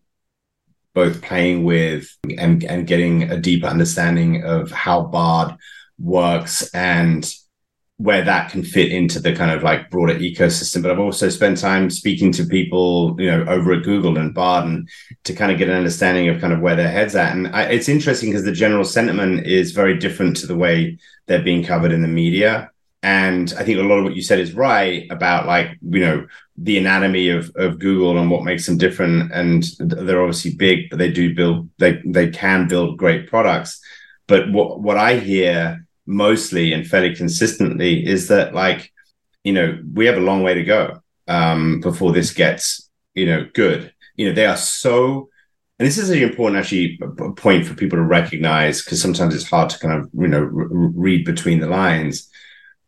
both 0.92 1.22
playing 1.22 1.64
with 1.64 2.14
and, 2.36 2.62
and 2.64 2.86
getting 2.86 3.30
a 3.30 3.38
deeper 3.38 3.66
understanding 3.66 4.44
of 4.44 4.70
how 4.70 5.04
Bard 5.04 5.56
works 5.98 6.68
and 6.74 7.26
where 7.98 8.22
that 8.22 8.50
can 8.50 8.62
fit 8.62 8.92
into 8.92 9.18
the 9.18 9.34
kind 9.34 9.50
of 9.50 9.62
like 9.62 9.88
broader 9.88 10.14
ecosystem. 10.14 10.82
But 10.82 10.90
I've 10.90 10.98
also 10.98 11.30
spent 11.30 11.58
time 11.58 11.88
speaking 11.88 12.30
to 12.32 12.44
people, 12.44 13.16
you 13.18 13.30
know, 13.30 13.44
over 13.48 13.72
at 13.72 13.84
Google 13.84 14.18
and 14.18 14.34
Bard 14.34 14.66
and 14.66 14.88
to 15.24 15.32
kind 15.32 15.50
of 15.50 15.56
get 15.56 15.68
an 15.68 15.76
understanding 15.76 16.28
of 16.28 16.40
kind 16.40 16.52
of 16.52 16.60
where 16.60 16.76
their 16.76 16.90
heads 16.90 17.16
at. 17.16 17.34
And 17.34 17.48
I, 17.48 17.62
it's 17.62 17.88
interesting 17.88 18.30
because 18.30 18.44
the 18.44 18.52
general 18.52 18.84
sentiment 18.84 19.46
is 19.46 19.72
very 19.72 19.96
different 19.96 20.36
to 20.38 20.46
the 20.46 20.56
way 20.56 20.98
they're 21.26 21.42
being 21.42 21.64
covered 21.64 21.92
in 21.92 22.02
the 22.02 22.08
media. 22.08 22.70
And 23.02 23.54
I 23.58 23.62
think 23.62 23.78
a 23.78 23.82
lot 23.82 23.98
of 23.98 24.04
what 24.04 24.16
you 24.16 24.22
said 24.22 24.40
is 24.40 24.52
right 24.52 25.06
about 25.10 25.46
like, 25.46 25.78
you 25.80 26.00
know, 26.00 26.26
the 26.58 26.76
anatomy 26.76 27.30
of, 27.30 27.50
of 27.54 27.78
Google 27.78 28.18
and 28.18 28.30
what 28.30 28.44
makes 28.44 28.66
them 28.66 28.76
different. 28.76 29.32
And 29.32 29.64
they're 29.78 30.22
obviously 30.22 30.54
big, 30.54 30.90
but 30.90 30.98
they 30.98 31.10
do 31.10 31.34
build, 31.34 31.70
they, 31.78 32.02
they 32.04 32.28
can 32.28 32.68
build 32.68 32.98
great 32.98 33.28
products. 33.28 33.80
But 34.26 34.50
what, 34.50 34.80
what 34.80 34.98
I 34.98 35.18
hear 35.18 35.85
mostly 36.06 36.72
and 36.72 36.86
fairly 36.86 37.14
consistently 37.14 38.06
is 38.06 38.28
that 38.28 38.54
like, 38.54 38.92
you 39.44 39.52
know, 39.52 39.78
we 39.92 40.06
have 40.06 40.16
a 40.16 40.20
long 40.20 40.42
way 40.42 40.54
to 40.54 40.64
go 40.64 41.02
um, 41.28 41.80
before 41.80 42.12
this 42.12 42.32
gets, 42.32 42.88
you 43.14 43.26
know, 43.26 43.46
good. 43.54 43.92
You 44.16 44.28
know, 44.28 44.34
they 44.34 44.46
are 44.46 44.56
so 44.56 45.28
and 45.78 45.86
this 45.86 45.98
is 45.98 46.08
an 46.08 46.22
important 46.22 46.58
actually 46.58 46.98
point 47.36 47.66
for 47.66 47.74
people 47.74 47.98
to 47.98 48.02
recognize 48.02 48.82
because 48.82 49.00
sometimes 49.00 49.34
it's 49.34 49.48
hard 49.48 49.68
to 49.70 49.78
kind 49.78 49.92
of 49.92 50.08
you 50.14 50.28
know 50.28 50.40
read 50.40 51.24
between 51.24 51.60
the 51.60 51.66
lines 51.66 52.30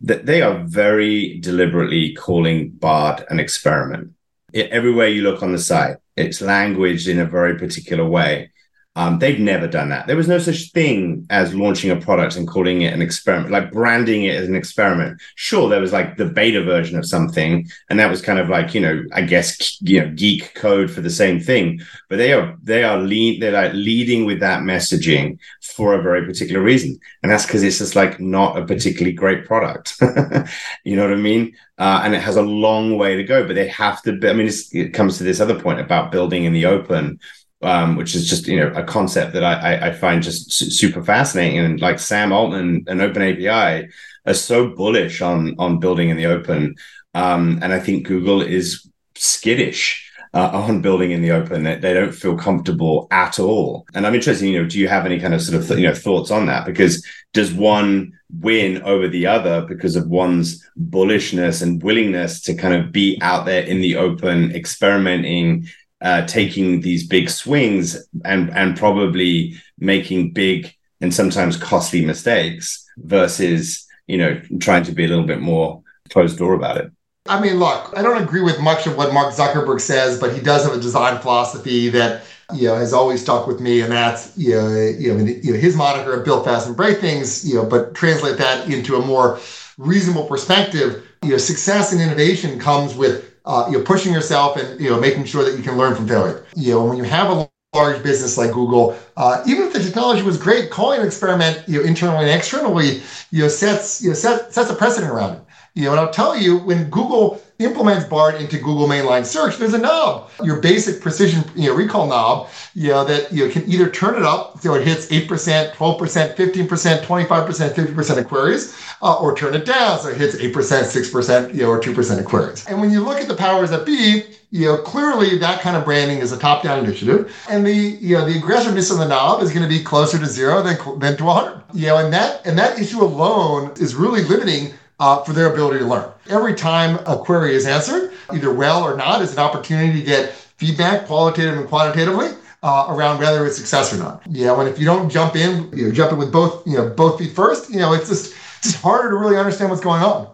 that 0.01 0.27
they 0.27 0.41
are 0.43 0.65
very 0.65 1.39
deliberately 1.41 2.15
calling 2.15 2.71
Bard 2.71 3.25
an 3.31 3.41
experiment. 3.41 4.13
Everywhere 4.55 5.09
you 5.09 5.23
look 5.23 5.43
on 5.43 5.53
the 5.53 5.59
site, 5.59 5.97
it's 6.17 6.41
languaged 6.41 7.09
in 7.09 7.19
a 7.19 7.25
very 7.25 7.59
particular 7.59 8.07
way. 8.07 8.51
Um, 8.99 9.21
they've 9.21 9.39
never 9.39 9.69
done 9.69 9.91
that. 9.91 10.09
There 10.09 10.17
was 10.17 10.27
no 10.27 10.41
such 10.41 10.73
thing 10.73 11.25
as 11.31 11.55
launching 11.55 11.93
a 11.93 11.97
product 11.97 12.35
and 12.35 12.49
calling 12.49 12.83
it 12.83 12.93
an 12.93 13.01
experiment, 13.01 13.53
like 13.53 13.71
branding 13.71 14.25
it 14.25 14.35
as 14.35 14.49
an 14.49 14.57
experiment. 14.57 15.23
Sure, 15.37 15.69
there 15.69 15.81
was 15.81 15.93
like 15.93 16.17
the 16.17 16.25
beta 16.25 16.65
version 16.65 16.99
of 16.99 17.07
something, 17.07 17.69
and 17.89 18.01
that 18.01 18.11
was 18.11 18.21
kind 18.21 18.41
of 18.41 18.49
like 18.49 18.75
you 18.75 18.81
know, 18.81 19.05
I 19.13 19.23
guess 19.23 19.81
you 19.83 20.01
know, 20.01 20.11
geek 20.17 20.53
code 20.57 20.91
for 20.91 21.01
the 21.01 21.11
same 21.11 21.39
thing. 21.39 21.81
But 22.09 22.17
they 22.17 22.33
are 22.33 22.59
they 22.61 22.83
are 22.83 23.01
they're 23.07 23.53
like 23.53 23.73
leading 23.73 24.25
with 24.25 24.41
that 24.41 24.63
messaging 24.63 25.39
for 25.63 25.95
a 25.95 26.03
very 26.03 26.27
particular 26.27 26.61
reason, 26.61 26.99
and 27.23 27.31
that's 27.31 27.47
because 27.47 27.63
it's 27.63 27.79
just 27.79 27.95
like 27.95 28.19
not 28.19 28.59
a 28.59 28.67
particularly 28.67 29.13
great 29.13 29.47
product. 29.47 29.95
you 30.85 30.97
know 30.97 31.05
what 31.05 31.17
I 31.17 31.21
mean? 31.21 31.55
Uh, 31.79 32.01
and 32.03 32.17
it 32.17 32.21
has 32.21 32.35
a 32.35 32.43
long 32.43 32.99
way 32.99 33.15
to 33.15 33.23
go. 33.23 33.47
But 33.47 33.55
they 33.55 33.69
have 33.69 34.03
to. 34.03 34.11
I 34.29 34.33
mean, 34.33 34.51
it 34.73 34.93
comes 34.93 35.19
to 35.19 35.23
this 35.23 35.39
other 35.39 35.61
point 35.61 35.79
about 35.79 36.11
building 36.11 36.43
in 36.43 36.53
the 36.53 36.67
open 36.67 37.21
um, 37.63 37.97
which 37.97 38.15
is 38.15 38.29
just 38.29 38.47
you 38.47 38.57
know 38.57 38.73
a 38.75 38.83
concept 38.83 39.33
that 39.33 39.45
I, 39.45 39.89
I 39.89 39.93
find 39.93 40.23
just 40.23 40.53
super 40.53 41.03
fascinating. 41.03 41.59
And 41.59 41.81
like 41.81 41.99
Sam 41.99 42.33
Altman 42.33 42.85
and 42.87 43.01
OpenAI 43.01 43.91
are 44.27 44.35
so 44.35 44.69
bullish 44.69 45.21
on 45.21 45.55
on 45.59 45.81
building 45.81 46.11
in 46.11 46.17
the 46.17 46.27
open, 46.27 46.77
um, 47.15 47.59
and 47.63 47.73
I 47.73 47.81
think 47.81 48.07
Google 48.07 48.43
is 48.43 48.89
skittish. 49.15 50.05
Uh, 50.35 50.51
on 50.53 50.83
building 50.83 51.13
in 51.13 51.23
the 51.23 51.31
open, 51.31 51.63
they, 51.63 51.77
they 51.77 51.95
don't 51.95 52.13
feel 52.13 52.37
comfortable 52.37 53.09
at 53.11 53.39
all. 53.39 53.87
And 53.95 54.07
I'm 54.07 54.15
interested, 54.15 54.47
you 54.47 54.61
know, 54.63 54.69
do 54.69 54.79
you 54.79 54.87
have 54.87 55.07
any 55.07 55.19
kind 55.19 55.33
of 55.33 55.41
sort 55.41 55.59
of 55.59 55.67
th- 55.67 55.81
you 55.81 55.87
know 55.87 55.95
thoughts 55.95 56.31
on 56.31 56.45
that? 56.47 56.67
Because 56.67 57.03
does 57.33 57.51
one 57.55 58.13
win 58.31 58.83
over 58.83 59.09
the 59.09 59.27
other 59.27 59.63
because 59.63 59.97
of 59.97 60.07
one's 60.09 60.69
bullishness 60.79 61.63
and 61.63 61.83
willingness 61.83 62.43
to 62.43 62.55
kind 62.55 62.75
of 62.75 62.93
be 62.93 63.19
out 63.23 63.47
there 63.47 63.63
in 63.63 63.81
the 63.81 63.97
open, 63.97 64.55
experimenting, 64.55 65.67
uh, 66.01 66.27
taking 66.27 66.81
these 66.81 67.07
big 67.07 67.29
swings 67.29 68.07
and 68.25 68.51
and 68.51 68.77
probably 68.77 69.55
making 69.79 70.33
big 70.33 70.73
and 71.01 71.15
sometimes 71.15 71.57
costly 71.57 72.05
mistakes 72.05 72.85
versus 72.99 73.87
you 74.07 74.19
know 74.19 74.41
trying 74.61 74.85
to 74.85 74.93
be 74.93 75.05
a 75.05 75.09
little 75.09 75.27
bit 75.27 75.41
more 75.41 75.83
closed 76.11 76.39
door 76.39 76.55
about 76.55 76.77
it. 76.77 76.91
I 77.29 77.41
mean, 77.41 77.59
look, 77.59 77.93
I 77.95 78.03
don't 78.03 78.23
agree 78.23 78.41
with 78.41 78.61
much 78.61 78.87
of 78.87 78.97
what 78.97 79.13
Mark 79.13 79.35
Zuckerberg 79.35 79.81
says, 79.81 80.19
but 80.19 80.33
he 80.33 80.41
does 80.41 80.65
have 80.65 80.73
a 80.73 80.81
design 80.81 81.21
philosophy 81.21 81.91
that 81.91 82.23
you 82.55 82.69
know 82.69 82.77
has 82.77 82.93
always 82.93 83.21
stuck 83.21 83.47
with 83.47 83.61
me, 83.61 83.83
and 83.83 83.93
that's 83.93 84.37
you 84.39 84.55
know, 84.55 84.69
you 84.75 85.15
know, 85.15 85.25
you 85.25 85.53
know 85.53 85.59
his 85.59 85.77
moniker 85.77 86.15
of 86.15 86.25
"build 86.25 86.45
fast 86.45 86.67
and 86.67 86.77
break 86.77 86.99
things," 86.99 87.47
you 87.47 87.57
know, 87.57 87.67
but 87.67 87.95
translate 87.95 88.39
that 88.39 88.69
into 88.71 88.97
a 88.97 89.05
more 89.05 89.39
reasonable 89.77 90.25
perspective. 90.25 91.05
You 91.23 91.31
know, 91.31 91.37
success 91.37 91.93
and 91.93 92.01
innovation 92.01 92.59
comes 92.59 92.95
with 92.95 93.38
uh, 93.49 93.69
you 93.71 93.79
know, 93.79 93.85
pushing 93.85 94.13
yourself 94.13 94.59
and 94.59 94.81
you 94.81 94.91
know, 94.91 95.01
making 95.01 95.25
sure 95.25 95.45
that 95.45 95.59
you 95.59 95.65
can 95.65 95.79
learn 95.79 95.97
from 95.97 96.09
failure. 96.09 96.47
You 96.57 96.75
know, 96.75 96.85
when 96.87 96.99
you 96.99 97.05
have 97.05 97.31
a 97.31 97.51
large 97.75 98.03
business 98.05 98.39
like 98.39 98.53
Google, 98.53 98.97
uh, 99.17 99.43
even 99.49 99.65
if 99.65 99.75
the 99.75 99.81
technology 99.81 100.23
was 100.23 100.39
great, 100.39 100.71
calling 100.71 101.01
an 101.01 101.07
experiment, 101.07 101.65
you 101.69 101.81
know, 101.81 101.89
internally 101.89 102.27
and 102.27 102.31
externally, 102.39 103.03
you 103.33 103.43
know, 103.43 103.49
sets 103.49 104.03
you 104.03 104.11
know 104.11 104.15
set, 104.15 104.55
sets 104.55 104.71
a 104.71 104.77
precedent 104.77 105.13
around 105.13 105.37
it. 105.37 105.43
You 105.75 105.85
know, 105.87 105.93
and 105.93 106.01
I'll 106.01 106.13
tell 106.13 106.37
you, 106.37 106.59
when 106.59 106.91
Google 106.91 107.43
implements 107.59 108.05
Bard 108.05 108.37
into 108.37 108.57
Google 108.57 108.87
mainline 108.87 109.27
search, 109.27 109.57
there's 109.57 109.75
a 109.75 109.79
knob, 109.79 110.31
your 110.45 110.61
basic 110.61 111.01
precision 111.01 111.43
you 111.57 111.69
know, 111.69 111.75
recall 111.75 112.07
knob, 112.07 112.49
you 112.75 112.89
know, 112.89 113.05
that 113.05 113.33
you 113.33 113.47
know, 113.47 113.53
can 113.53 113.69
either 113.69 113.91
turn 113.91 114.15
it 114.15 114.23
up 114.23 114.61
so 114.61 114.75
it 114.75 114.87
hits 114.87 115.07
8%, 115.09 115.73
12%, 115.73 116.37
15%, 116.37 117.01
25%, 117.01 117.75
50% 117.75 118.19
of 118.19 118.29
queries, 118.29 118.81
uh, 119.03 119.21
or 119.21 119.37
turn 119.37 119.55
it 119.55 119.65
down 119.65 119.99
so 119.99 120.09
it 120.09 120.17
hits 120.17 120.37
8%, 120.37 120.53
6%, 120.53 121.55
you 121.55 121.63
know, 121.63 121.71
or 121.71 121.81
2% 121.81 122.19
of 122.19 122.25
queries. 122.25 122.65
And 122.67 122.81
when 122.81 122.93
you 122.93 123.01
look 123.01 123.19
at 123.19 123.27
the 123.27 123.35
powers 123.35 123.71
that 123.71 123.85
be, 123.85 124.23
you 124.51 124.67
know, 124.67 124.79
clearly 124.79 125.37
that 125.39 125.61
kind 125.61 125.77
of 125.77 125.85
branding 125.85 126.19
is 126.19 126.33
a 126.33 126.39
top-down 126.39 126.85
initiative, 126.85 127.35
and 127.51 127.67
the 127.67 127.99
you 128.01 128.17
know 128.17 128.25
the 128.25 128.39
aggressiveness 128.39 128.91
of 128.91 128.97
the 128.97 129.07
knob 129.07 129.43
is 129.43 129.51
going 129.51 129.63
to 129.63 129.69
be 129.69 129.85
closer 129.85 130.19
to 130.19 130.25
zero 130.25 130.63
than 130.63 130.79
than 131.01 131.19
to 131.19 131.25
100. 131.25 131.65
You 131.75 131.89
know, 131.89 131.99
and 131.99 132.11
that 132.15 132.47
and 132.47 132.59
that 132.59 132.79
issue 132.79 133.03
alone 133.03 133.73
is 133.77 133.95
really 133.95 134.23
limiting 134.25 134.73
uh, 134.99 135.23
for 135.23 135.33
their 135.33 135.53
ability 135.53 135.79
to 135.79 135.87
learn. 135.87 136.11
Every 136.29 136.55
time 136.55 136.99
a 137.07 137.17
query 137.17 137.55
is 137.55 137.67
answered, 137.67 138.13
either 138.33 138.53
well 138.53 138.83
or 138.83 138.97
not, 138.97 139.23
is 139.23 139.33
an 139.33 139.39
opportunity 139.39 140.01
to 140.01 140.05
get 140.05 140.33
feedback, 140.33 141.07
qualitative 141.07 141.57
and 141.57 141.69
quantitatively, 141.69 142.31
uh, 142.63 142.87
around 142.89 143.19
whether 143.19 143.47
it's 143.47 143.57
success 143.57 143.93
or 143.93 143.99
not. 143.99 144.23
You 144.29 144.47
know, 144.47 144.61
and 144.61 144.69
if 144.69 144.79
you 144.79 144.85
don't 144.85 145.09
jump 145.09 145.37
in, 145.37 145.71
you 145.77 145.89
know, 145.89 145.93
jump 145.93 146.13
in 146.13 146.19
with 146.19 146.33
both, 146.33 146.67
you 146.67 146.77
know, 146.77 146.89
both 146.91 147.19
feet 147.19 147.33
first, 147.33 147.71
you 147.71 147.79
know, 147.79 147.93
it's 147.93 148.09
just 148.09 148.35
it's 148.59 148.73
just 148.73 148.83
harder 148.83 149.11
to 149.11 149.17
really 149.17 149.37
understand 149.37 149.71
what's 149.71 149.83
going 149.83 150.03
on. 150.03 150.29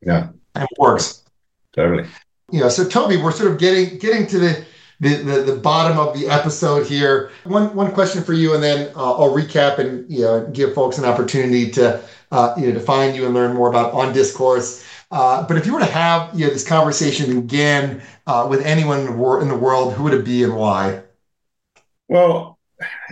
Yeah, 0.00 0.28
and 0.54 0.64
it 0.64 0.70
works. 0.78 1.24
Totally. 1.72 2.08
You 2.52 2.60
know, 2.60 2.68
so 2.68 2.86
Toby, 2.86 3.16
we're 3.16 3.32
sort 3.32 3.50
of 3.50 3.58
getting 3.58 3.98
getting 3.98 4.26
to 4.28 4.38
the 4.38 4.64
the, 5.00 5.16
the, 5.16 5.42
the, 5.42 5.56
bottom 5.56 5.98
of 5.98 6.18
the 6.18 6.28
episode 6.28 6.86
here. 6.86 7.30
One 7.42 7.74
one 7.74 7.90
question 7.92 8.22
for 8.22 8.32
you, 8.32 8.54
and 8.54 8.62
then 8.62 8.92
uh, 8.94 9.12
I'll 9.14 9.34
recap 9.34 9.78
and 9.78 10.08
you 10.10 10.22
know 10.22 10.46
give 10.52 10.72
folks 10.72 10.98
an 10.98 11.04
opportunity 11.04 11.70
to 11.72 12.00
uh, 12.30 12.54
you 12.56 12.68
know, 12.68 12.74
to 12.74 12.80
find 12.80 13.14
you 13.16 13.24
and 13.26 13.34
learn 13.34 13.54
more 13.54 13.68
about 13.68 13.92
on 13.92 14.12
discourse. 14.12 14.84
Uh, 15.10 15.46
but 15.46 15.56
if 15.56 15.66
you 15.66 15.72
were 15.72 15.80
to 15.80 15.86
have 15.86 16.38
you 16.38 16.46
know, 16.46 16.52
this 16.52 16.66
conversation 16.66 17.38
again 17.38 18.02
uh, 18.26 18.46
with 18.48 18.64
anyone 18.64 19.00
in 19.00 19.06
the, 19.06 19.12
wor- 19.12 19.40
in 19.40 19.48
the 19.48 19.56
world, 19.56 19.94
who 19.94 20.04
would 20.04 20.14
it 20.14 20.24
be 20.24 20.42
and 20.42 20.56
why? 20.56 21.02
Well, 22.08 22.58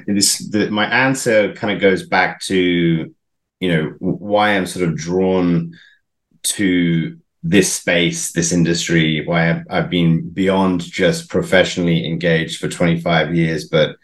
this, 0.06 0.38
the, 0.38 0.70
my 0.70 0.86
answer 0.86 1.52
kind 1.54 1.72
of 1.72 1.80
goes 1.80 2.06
back 2.06 2.40
to, 2.42 3.14
you 3.60 3.68
know, 3.68 3.94
why 3.98 4.56
I'm 4.56 4.66
sort 4.66 4.88
of 4.88 4.96
drawn 4.96 5.74
to 6.42 7.18
this 7.42 7.72
space, 7.72 8.32
this 8.32 8.52
industry, 8.52 9.24
why 9.26 9.50
I've, 9.50 9.66
I've 9.68 9.90
been 9.90 10.28
beyond 10.30 10.80
just 10.80 11.28
professionally 11.28 12.06
engaged 12.06 12.60
for 12.60 12.68
25 12.68 13.34
years, 13.34 13.68
but 13.68 13.96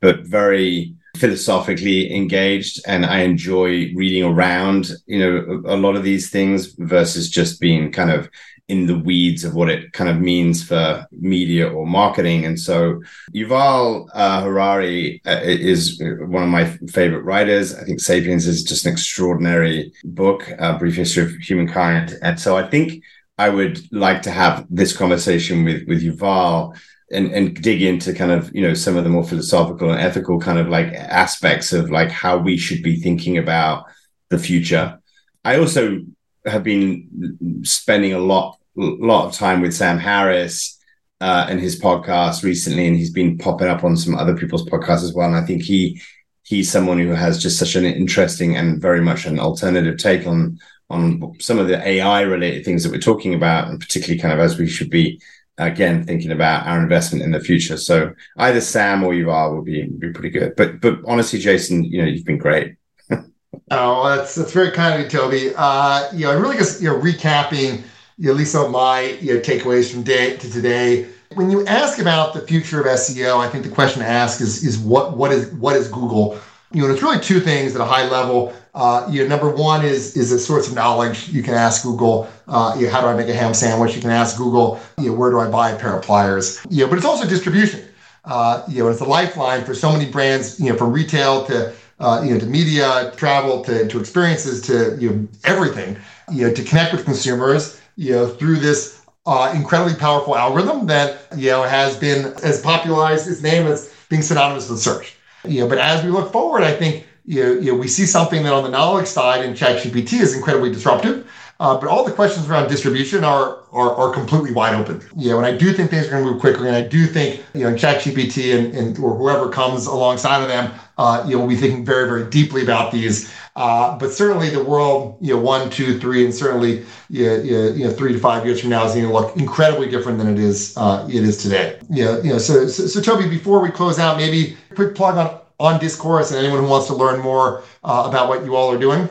but 0.00 0.20
very 0.26 0.94
philosophically 1.16 2.14
engaged 2.14 2.80
and 2.86 3.04
I 3.04 3.20
enjoy 3.20 3.92
reading 3.94 4.24
around, 4.24 4.90
you 5.06 5.18
know, 5.18 5.62
a, 5.66 5.76
lot 5.76 5.96
of 5.96 6.04
these 6.04 6.30
things 6.30 6.74
versus 6.78 7.28
just 7.28 7.60
being 7.60 7.90
kind 7.90 8.10
of 8.10 8.30
in 8.68 8.86
the 8.86 8.98
weeds 8.98 9.42
of 9.42 9.54
what 9.54 9.68
it 9.68 9.92
kind 9.92 10.08
of 10.08 10.20
means 10.20 10.62
for 10.62 11.04
media 11.10 11.68
or 11.68 11.84
marketing. 11.86 12.44
And 12.44 12.58
so 12.58 13.02
Yuval 13.34 14.08
uh, 14.14 14.42
Harari 14.42 15.20
uh, 15.26 15.40
is 15.42 16.00
one 16.00 16.44
of 16.44 16.48
my 16.48 16.66
favorite 16.88 17.22
writers. 17.22 17.74
I 17.74 17.82
think 17.82 17.98
Sapiens 17.98 18.46
is 18.46 18.62
just 18.62 18.86
an 18.86 18.92
extraordinary 18.92 19.92
book, 20.04 20.48
a 20.58 20.78
brief 20.78 20.94
history 20.94 21.24
of 21.24 21.32
humankind. 21.32 22.16
And 22.22 22.38
so 22.38 22.56
I 22.56 22.68
think 22.68 23.02
I 23.38 23.48
would 23.48 23.80
like 23.90 24.22
to 24.22 24.30
have 24.30 24.66
this 24.70 24.96
conversation 24.96 25.64
with, 25.64 25.88
with 25.88 26.02
Yuval 26.02 26.78
and 27.10 27.32
and 27.32 27.60
dig 27.60 27.82
into 27.82 28.14
kind 28.14 28.30
of 28.30 28.54
you 28.54 28.62
know 28.62 28.74
some 28.74 28.96
of 28.96 29.04
the 29.04 29.10
more 29.10 29.24
philosophical 29.24 29.90
and 29.90 30.00
ethical 30.00 30.38
kind 30.38 30.58
of 30.58 30.68
like 30.68 30.92
aspects 30.94 31.72
of 31.72 31.90
like 31.90 32.10
how 32.10 32.38
we 32.38 32.56
should 32.56 32.82
be 32.82 32.96
thinking 32.96 33.38
about 33.38 33.84
the 34.28 34.38
future. 34.38 34.98
I 35.44 35.58
also 35.58 36.00
have 36.46 36.62
been 36.62 37.62
spending 37.64 38.12
a 38.12 38.18
lot 38.18 38.58
lot 38.76 39.26
of 39.26 39.34
time 39.34 39.60
with 39.60 39.74
Sam 39.74 39.98
Harris 39.98 40.78
uh, 41.20 41.46
and 41.48 41.60
his 41.60 41.80
podcast 41.80 42.42
recently, 42.42 42.86
and 42.86 42.96
he's 42.96 43.12
been 43.12 43.38
popping 43.38 43.68
up 43.68 43.84
on 43.84 43.96
some 43.96 44.14
other 44.14 44.36
people's 44.36 44.68
podcasts 44.68 45.04
as 45.04 45.12
well. 45.12 45.26
And 45.26 45.36
I 45.36 45.44
think 45.44 45.62
he 45.62 46.00
he's 46.44 46.70
someone 46.70 46.98
who 46.98 47.10
has 47.10 47.42
just 47.42 47.58
such 47.58 47.76
an 47.76 47.84
interesting 47.84 48.56
and 48.56 48.80
very 48.80 49.00
much 49.00 49.26
an 49.26 49.38
alternative 49.38 49.98
take 49.98 50.26
on 50.26 50.58
on 50.88 51.36
some 51.38 51.58
of 51.58 51.68
the 51.68 51.86
AI 51.86 52.22
related 52.22 52.64
things 52.64 52.82
that 52.82 52.90
we're 52.90 52.98
talking 52.98 53.34
about, 53.34 53.68
and 53.68 53.80
particularly 53.80 54.20
kind 54.20 54.34
of 54.34 54.40
as 54.40 54.58
we 54.58 54.68
should 54.68 54.90
be 54.90 55.20
again 55.60 56.04
thinking 56.04 56.32
about 56.32 56.66
our 56.66 56.80
investment 56.80 57.24
in 57.24 57.30
the 57.30 57.40
future. 57.40 57.76
So 57.76 58.12
either 58.38 58.60
Sam 58.60 59.04
or 59.04 59.12
Yuval 59.12 59.54
will 59.54 59.62
be 59.62 59.86
be 59.86 60.10
pretty 60.10 60.30
good. 60.30 60.56
But 60.56 60.80
but 60.80 60.98
honestly, 61.06 61.38
Jason, 61.38 61.84
you 61.84 62.02
know, 62.02 62.08
you've 62.08 62.24
been 62.24 62.38
great. 62.38 62.76
oh, 63.70 64.08
that's 64.08 64.34
that's 64.34 64.52
very 64.52 64.70
kind 64.70 64.94
of 64.94 65.00
you, 65.00 65.08
Toby. 65.08 65.52
Uh, 65.56 66.12
you 66.12 66.24
know, 66.24 66.32
I'm 66.32 66.42
really 66.42 66.56
just 66.56 66.80
you 66.82 66.88
know 66.88 66.98
recapping 66.98 67.82
you 68.18 68.26
know, 68.26 68.32
at 68.32 68.36
least 68.36 68.54
on 68.54 68.70
my 68.70 69.02
you 69.20 69.34
know 69.34 69.40
takeaways 69.40 69.92
from 69.92 70.02
day 70.02 70.36
to 70.36 70.50
today. 70.50 71.06
When 71.34 71.50
you 71.50 71.64
ask 71.66 72.00
about 72.00 72.34
the 72.34 72.40
future 72.40 72.80
of 72.80 72.86
SEO, 72.86 73.38
I 73.38 73.48
think 73.48 73.64
the 73.64 73.70
question 73.70 74.02
to 74.02 74.08
ask 74.08 74.40
is 74.40 74.64
is 74.64 74.78
what 74.78 75.16
what 75.16 75.32
is 75.32 75.52
what 75.52 75.76
is 75.76 75.88
Google? 75.88 76.38
You 76.72 76.82
know, 76.82 76.92
it's 76.92 77.02
really 77.02 77.20
two 77.20 77.40
things 77.40 77.74
at 77.74 77.80
a 77.80 77.84
high 77.84 78.08
level. 78.08 78.52
Uh, 78.74 79.06
you 79.10 79.22
know, 79.22 79.28
number 79.28 79.50
one 79.50 79.84
is 79.84 80.16
is 80.16 80.30
a 80.32 80.38
source 80.38 80.68
of 80.68 80.74
knowledge. 80.74 81.28
You 81.28 81.42
can 81.42 81.54
ask 81.54 81.82
Google, 81.82 82.28
uh, 82.46 82.76
you 82.78 82.86
know, 82.86 82.92
how 82.92 83.00
do 83.00 83.08
I 83.08 83.14
make 83.14 83.28
a 83.28 83.34
ham 83.34 83.52
sandwich? 83.52 83.94
You 83.96 84.00
can 84.00 84.10
ask 84.10 84.36
Google, 84.36 84.80
you 84.98 85.10
know, 85.10 85.14
where 85.14 85.30
do 85.30 85.40
I 85.40 85.50
buy 85.50 85.70
a 85.70 85.78
pair 85.78 85.96
of 85.96 86.04
pliers? 86.04 86.64
You 86.70 86.84
know, 86.84 86.90
but 86.90 86.98
it's 86.98 87.06
also 87.06 87.26
distribution. 87.26 87.82
Uh, 88.24 88.62
you 88.68 88.82
know, 88.82 88.88
it's 88.90 89.00
a 89.00 89.04
lifeline 89.04 89.64
for 89.64 89.74
so 89.74 89.92
many 89.92 90.06
brands. 90.06 90.60
You 90.60 90.70
know, 90.70 90.76
from 90.76 90.92
retail 90.92 91.44
to 91.46 91.72
uh, 91.98 92.22
you 92.24 92.34
know 92.34 92.40
to 92.40 92.46
media, 92.46 93.12
travel 93.16 93.64
to 93.64 93.88
to 93.88 93.98
experiences 93.98 94.62
to 94.62 94.96
you 95.00 95.10
know 95.10 95.28
everything. 95.44 95.96
You 96.30 96.48
know, 96.48 96.54
to 96.54 96.62
connect 96.62 96.92
with 96.92 97.04
consumers. 97.04 97.80
You 97.96 98.12
know, 98.12 98.28
through 98.28 98.58
this 98.58 99.00
uh, 99.26 99.52
incredibly 99.54 99.98
powerful 99.98 100.36
algorithm 100.36 100.86
that 100.86 101.26
you 101.36 101.50
know 101.50 101.62
has 101.64 101.96
been 101.96 102.32
as 102.42 102.60
popularized 102.62 103.28
its 103.28 103.42
name 103.42 103.66
as 103.66 103.92
being 104.08 104.22
synonymous 104.22 104.70
with 104.70 104.80
search. 104.80 105.16
You 105.44 105.60
know, 105.60 105.68
but 105.68 105.78
as 105.78 106.04
we 106.04 106.10
look 106.10 106.32
forward, 106.32 106.62
I 106.62 106.72
think 106.72 107.06
you 107.30 107.60
you 107.60 107.72
know, 107.72 107.78
we 107.78 107.86
see 107.86 108.06
something 108.06 108.42
that 108.42 108.52
on 108.52 108.64
the 108.64 108.70
knowledge 108.70 109.06
side 109.06 109.44
in 109.44 109.54
ChatGPT 109.54 110.14
is 110.20 110.34
incredibly 110.34 110.72
disruptive. 110.72 111.30
Uh, 111.60 111.78
but 111.78 111.90
all 111.90 112.04
the 112.06 112.10
questions 112.10 112.48
around 112.48 112.68
distribution 112.68 113.22
are, 113.22 113.58
are, 113.70 113.94
are 113.94 114.14
completely 114.14 114.50
wide 114.50 114.74
open. 114.74 114.98
You 115.14 115.28
know, 115.28 115.36
and 115.36 115.46
I 115.46 115.54
do 115.54 115.74
think 115.74 115.90
things 115.90 116.06
are 116.06 116.10
going 116.12 116.24
to 116.24 116.30
move 116.32 116.40
quickly, 116.40 116.66
and 116.66 116.74
I 116.74 116.80
do 116.80 117.06
think 117.06 117.44
you 117.52 117.64
know 117.64 117.74
ChatGPT 117.74 118.58
and, 118.58 118.74
and 118.74 118.98
or 118.98 119.14
whoever 119.14 119.50
comes 119.50 119.86
alongside 119.86 120.42
of 120.42 120.48
them, 120.48 120.72
uh, 120.96 121.22
you 121.26 121.34
know, 121.36 121.42
will 121.42 121.48
be 121.48 121.56
thinking 121.56 121.84
very 121.84 122.08
very 122.08 122.28
deeply 122.30 122.62
about 122.62 122.90
these. 122.90 123.32
Uh, 123.56 123.96
but 123.98 124.10
certainly 124.10 124.48
the 124.48 124.64
world, 124.64 125.18
you 125.20 125.34
know, 125.34 125.40
one, 125.40 125.68
two, 125.68 125.98
three, 126.00 126.24
and 126.24 126.34
certainly 126.34 126.82
you 127.10 127.26
know, 127.26 127.36
you 127.36 127.84
know 127.84 127.92
three 127.92 128.14
to 128.14 128.18
five 128.18 128.44
years 128.46 128.60
from 128.60 128.70
now 128.70 128.86
is 128.86 128.94
going 128.94 129.06
to 129.06 129.12
look 129.12 129.36
incredibly 129.36 129.88
different 129.88 130.16
than 130.18 130.28
it 130.32 130.38
is 130.38 130.74
uh, 130.78 131.06
it 131.10 131.22
is 131.22 131.36
today. 131.42 131.78
You 131.90 132.06
know, 132.06 132.20
you 132.22 132.32
know. 132.32 132.38
So, 132.38 132.66
so, 132.68 132.86
so 132.86 133.00
Toby, 133.02 133.28
before 133.28 133.60
we 133.60 133.70
close 133.70 133.98
out, 133.98 134.16
maybe 134.16 134.56
quick 134.74 134.94
plug 134.94 135.18
on 135.18 135.39
on 135.60 135.78
Discourse 135.78 136.30
and 136.30 136.38
anyone 136.40 136.64
who 136.64 136.68
wants 136.68 136.88
to 136.88 136.94
learn 136.94 137.20
more 137.20 137.62
uh, 137.84 138.06
about 138.08 138.28
what 138.28 138.44
you 138.44 138.56
all 138.56 138.72
are 138.72 138.78
doing. 138.78 139.08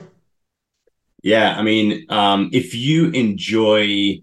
Yeah, 1.22 1.56
I 1.56 1.62
mean, 1.62 2.06
um, 2.10 2.50
if 2.52 2.74
you 2.74 3.12
enjoy 3.12 4.22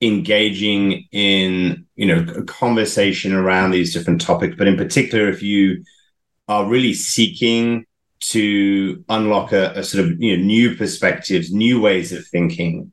engaging 0.00 1.06
in 1.12 1.86
you 1.96 2.06
know 2.06 2.26
a 2.34 2.42
conversation 2.44 3.32
around 3.32 3.70
these 3.70 3.92
different 3.92 4.20
topics, 4.20 4.56
but 4.56 4.66
in 4.66 4.76
particular, 4.76 5.28
if 5.28 5.42
you 5.42 5.84
are 6.48 6.66
really 6.66 6.94
seeking 6.94 7.84
to 8.20 9.04
unlock 9.08 9.52
a, 9.52 9.72
a 9.72 9.82
sort 9.82 10.04
of 10.04 10.20
you 10.20 10.36
know 10.36 10.42
new 10.42 10.76
perspectives, 10.76 11.52
new 11.52 11.80
ways 11.80 12.12
of 12.12 12.26
thinking, 12.26 12.92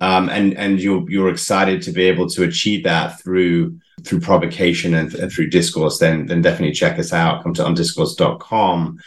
um, 0.00 0.28
and 0.28 0.56
and 0.56 0.80
you're 0.80 1.08
you're 1.10 1.30
excited 1.30 1.82
to 1.82 1.92
be 1.92 2.04
able 2.04 2.28
to 2.28 2.44
achieve 2.44 2.84
that 2.84 3.20
through 3.20 3.78
through 4.04 4.20
provocation 4.20 4.94
and, 4.94 5.14
and 5.14 5.32
through 5.32 5.50
discourse, 5.50 5.98
then 5.98 6.26
then 6.26 6.42
definitely 6.42 6.74
check 6.74 6.98
us 6.98 7.12
out. 7.12 7.42
Come 7.42 7.54
to 7.54 7.64
ondiscourse.com. 7.64 8.98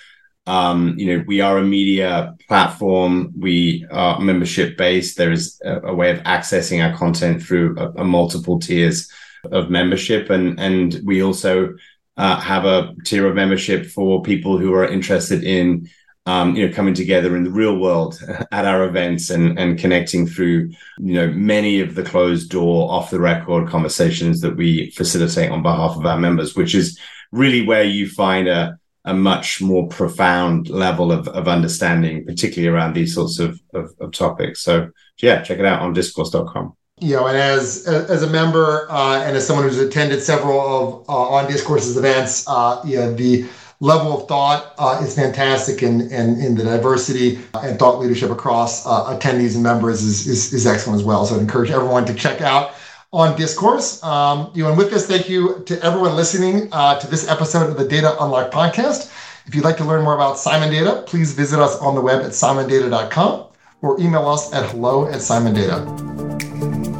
Um, 0.45 0.95
you 0.97 1.05
know, 1.05 1.23
we 1.25 1.39
are 1.39 1.57
a 1.57 1.63
media 1.63 2.35
platform. 2.47 3.33
We 3.37 3.85
are 3.91 4.19
membership 4.19 4.77
based. 4.77 5.17
There 5.17 5.31
is 5.31 5.61
a, 5.63 5.81
a 5.81 5.95
way 5.95 6.11
of 6.11 6.19
accessing 6.23 6.83
our 6.83 6.97
content 6.97 7.41
through 7.41 7.77
a, 7.77 8.01
a, 8.01 8.03
multiple 8.03 8.59
tiers 8.59 9.09
of 9.51 9.69
membership, 9.69 10.29
and 10.29 10.59
and 10.59 10.99
we 11.05 11.23
also 11.23 11.75
uh, 12.17 12.39
have 12.39 12.65
a 12.65 12.93
tier 13.05 13.27
of 13.27 13.35
membership 13.35 13.85
for 13.85 14.21
people 14.21 14.57
who 14.57 14.73
are 14.73 14.87
interested 14.87 15.43
in 15.43 15.89
um, 16.25 16.55
you 16.55 16.67
know, 16.67 16.73
coming 16.73 16.93
together 16.93 17.35
in 17.35 17.43
the 17.43 17.51
real 17.51 17.77
world 17.77 18.19
at 18.51 18.65
our 18.65 18.85
events 18.85 19.29
and 19.29 19.59
and 19.59 19.77
connecting 19.77 20.25
through, 20.25 20.71
you 20.99 21.13
know, 21.13 21.27
many 21.27 21.81
of 21.81 21.95
the 21.95 22.03
closed 22.03 22.49
door, 22.49 22.91
off 22.91 23.11
the 23.11 23.19
record 23.19 23.67
conversations 23.67 24.41
that 24.41 24.55
we 24.55 24.91
facilitate 24.91 25.51
on 25.51 25.61
behalf 25.61 25.95
of 25.95 26.05
our 26.05 26.17
members, 26.17 26.55
which 26.55 26.75
is 26.75 26.99
really 27.31 27.65
where 27.65 27.83
you 27.83 28.09
find 28.09 28.47
a 28.47 28.77
a 29.05 29.13
much 29.13 29.61
more 29.61 29.87
profound 29.89 30.69
level 30.69 31.11
of, 31.11 31.27
of 31.27 31.49
understanding, 31.49 32.25
particularly 32.25 32.73
around 32.73 32.93
these 32.93 33.13
sorts 33.13 33.37
of, 33.37 33.61
of, 33.73 33.93
of 33.99 34.13
topics. 34.13 34.61
So 34.61 34.91
yeah, 35.21 35.41
check 35.41 35.59
it 35.59 35.65
out 35.65 35.81
on 35.81 35.91
discourse.com 35.91 36.77
you 36.99 37.15
know, 37.15 37.27
and 37.27 37.35
as 37.35 37.85
as 37.85 38.23
a 38.23 38.29
member 38.29 38.89
uh, 38.89 39.21
and 39.23 39.35
as 39.35 39.45
someone 39.45 39.67
who's 39.67 39.79
attended 39.79 40.21
several 40.21 40.61
of 40.61 41.09
uh, 41.09 41.35
on 41.35 41.51
discourses 41.51 41.97
events, 41.97 42.45
uh, 42.47 42.81
you 42.85 42.97
know, 42.97 43.13
the 43.13 43.45
level 43.83 44.21
of 44.21 44.27
thought 44.29 44.73
uh, 44.77 45.01
is 45.03 45.13
fantastic, 45.13 45.81
and 45.81 46.01
and 46.11 46.41
in 46.41 46.55
the 46.55 46.63
diversity 46.63 47.39
and 47.61 47.77
thought 47.77 47.99
leadership 47.99 48.31
across 48.31 48.85
uh, 48.87 49.15
attendees 49.15 49.55
and 49.55 49.63
members 49.63 50.01
is, 50.03 50.25
is, 50.25 50.53
is 50.53 50.65
excellent 50.65 50.99
as 50.99 51.05
well. 51.05 51.25
So 51.25 51.35
I'd 51.35 51.41
encourage 51.41 51.69
everyone 51.69 52.05
to 52.05 52.13
check 52.13 52.41
out 52.41 52.73
on 53.11 53.37
Discourse. 53.37 54.01
Um, 54.01 54.51
you 54.53 54.63
know, 54.63 54.69
and 54.69 54.77
with 54.77 54.89
this, 54.89 55.05
thank 55.05 55.29
you 55.29 55.63
to 55.65 55.79
everyone 55.83 56.15
listening 56.15 56.69
uh, 56.71 56.97
to 56.99 57.07
this 57.07 57.27
episode 57.27 57.69
of 57.69 57.77
the 57.77 57.87
Data 57.87 58.15
Unlocked 58.23 58.53
podcast. 58.53 59.11
If 59.45 59.53
you'd 59.53 59.65
like 59.65 59.77
to 59.77 59.83
learn 59.83 60.03
more 60.03 60.15
about 60.15 60.37
Simon 60.37 60.71
Data, 60.71 61.03
please 61.05 61.33
visit 61.33 61.59
us 61.59 61.77
on 61.79 61.95
the 61.95 62.01
web 62.01 62.23
at 62.23 62.31
simondata.com 62.31 63.47
or 63.81 63.99
email 63.99 64.27
us 64.29 64.53
at 64.53 64.69
hello 64.71 65.07
at 65.07 65.15
simondata. 65.15 66.92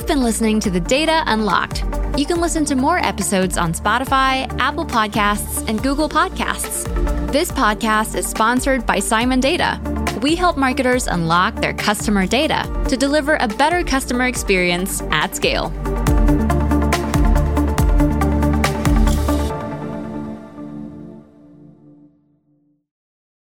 You've 0.00 0.08
been 0.08 0.22
listening 0.22 0.60
to 0.60 0.70
the 0.70 0.80
Data 0.80 1.22
Unlocked. 1.26 1.84
You 2.16 2.24
can 2.24 2.40
listen 2.40 2.64
to 2.64 2.74
more 2.74 2.96
episodes 2.96 3.58
on 3.58 3.74
Spotify, 3.74 4.50
Apple 4.58 4.86
Podcasts, 4.86 5.68
and 5.68 5.80
Google 5.82 6.08
Podcasts. 6.08 6.86
This 7.30 7.52
podcast 7.52 8.16
is 8.16 8.26
sponsored 8.26 8.86
by 8.86 8.98
Simon 8.98 9.40
Data. 9.40 9.78
We 10.22 10.36
help 10.36 10.56
marketers 10.56 11.06
unlock 11.06 11.56
their 11.56 11.74
customer 11.74 12.26
data 12.26 12.66
to 12.88 12.96
deliver 12.96 13.36
a 13.40 13.46
better 13.46 13.84
customer 13.84 14.24
experience 14.24 15.02
at 15.10 15.36
scale. 15.36 15.68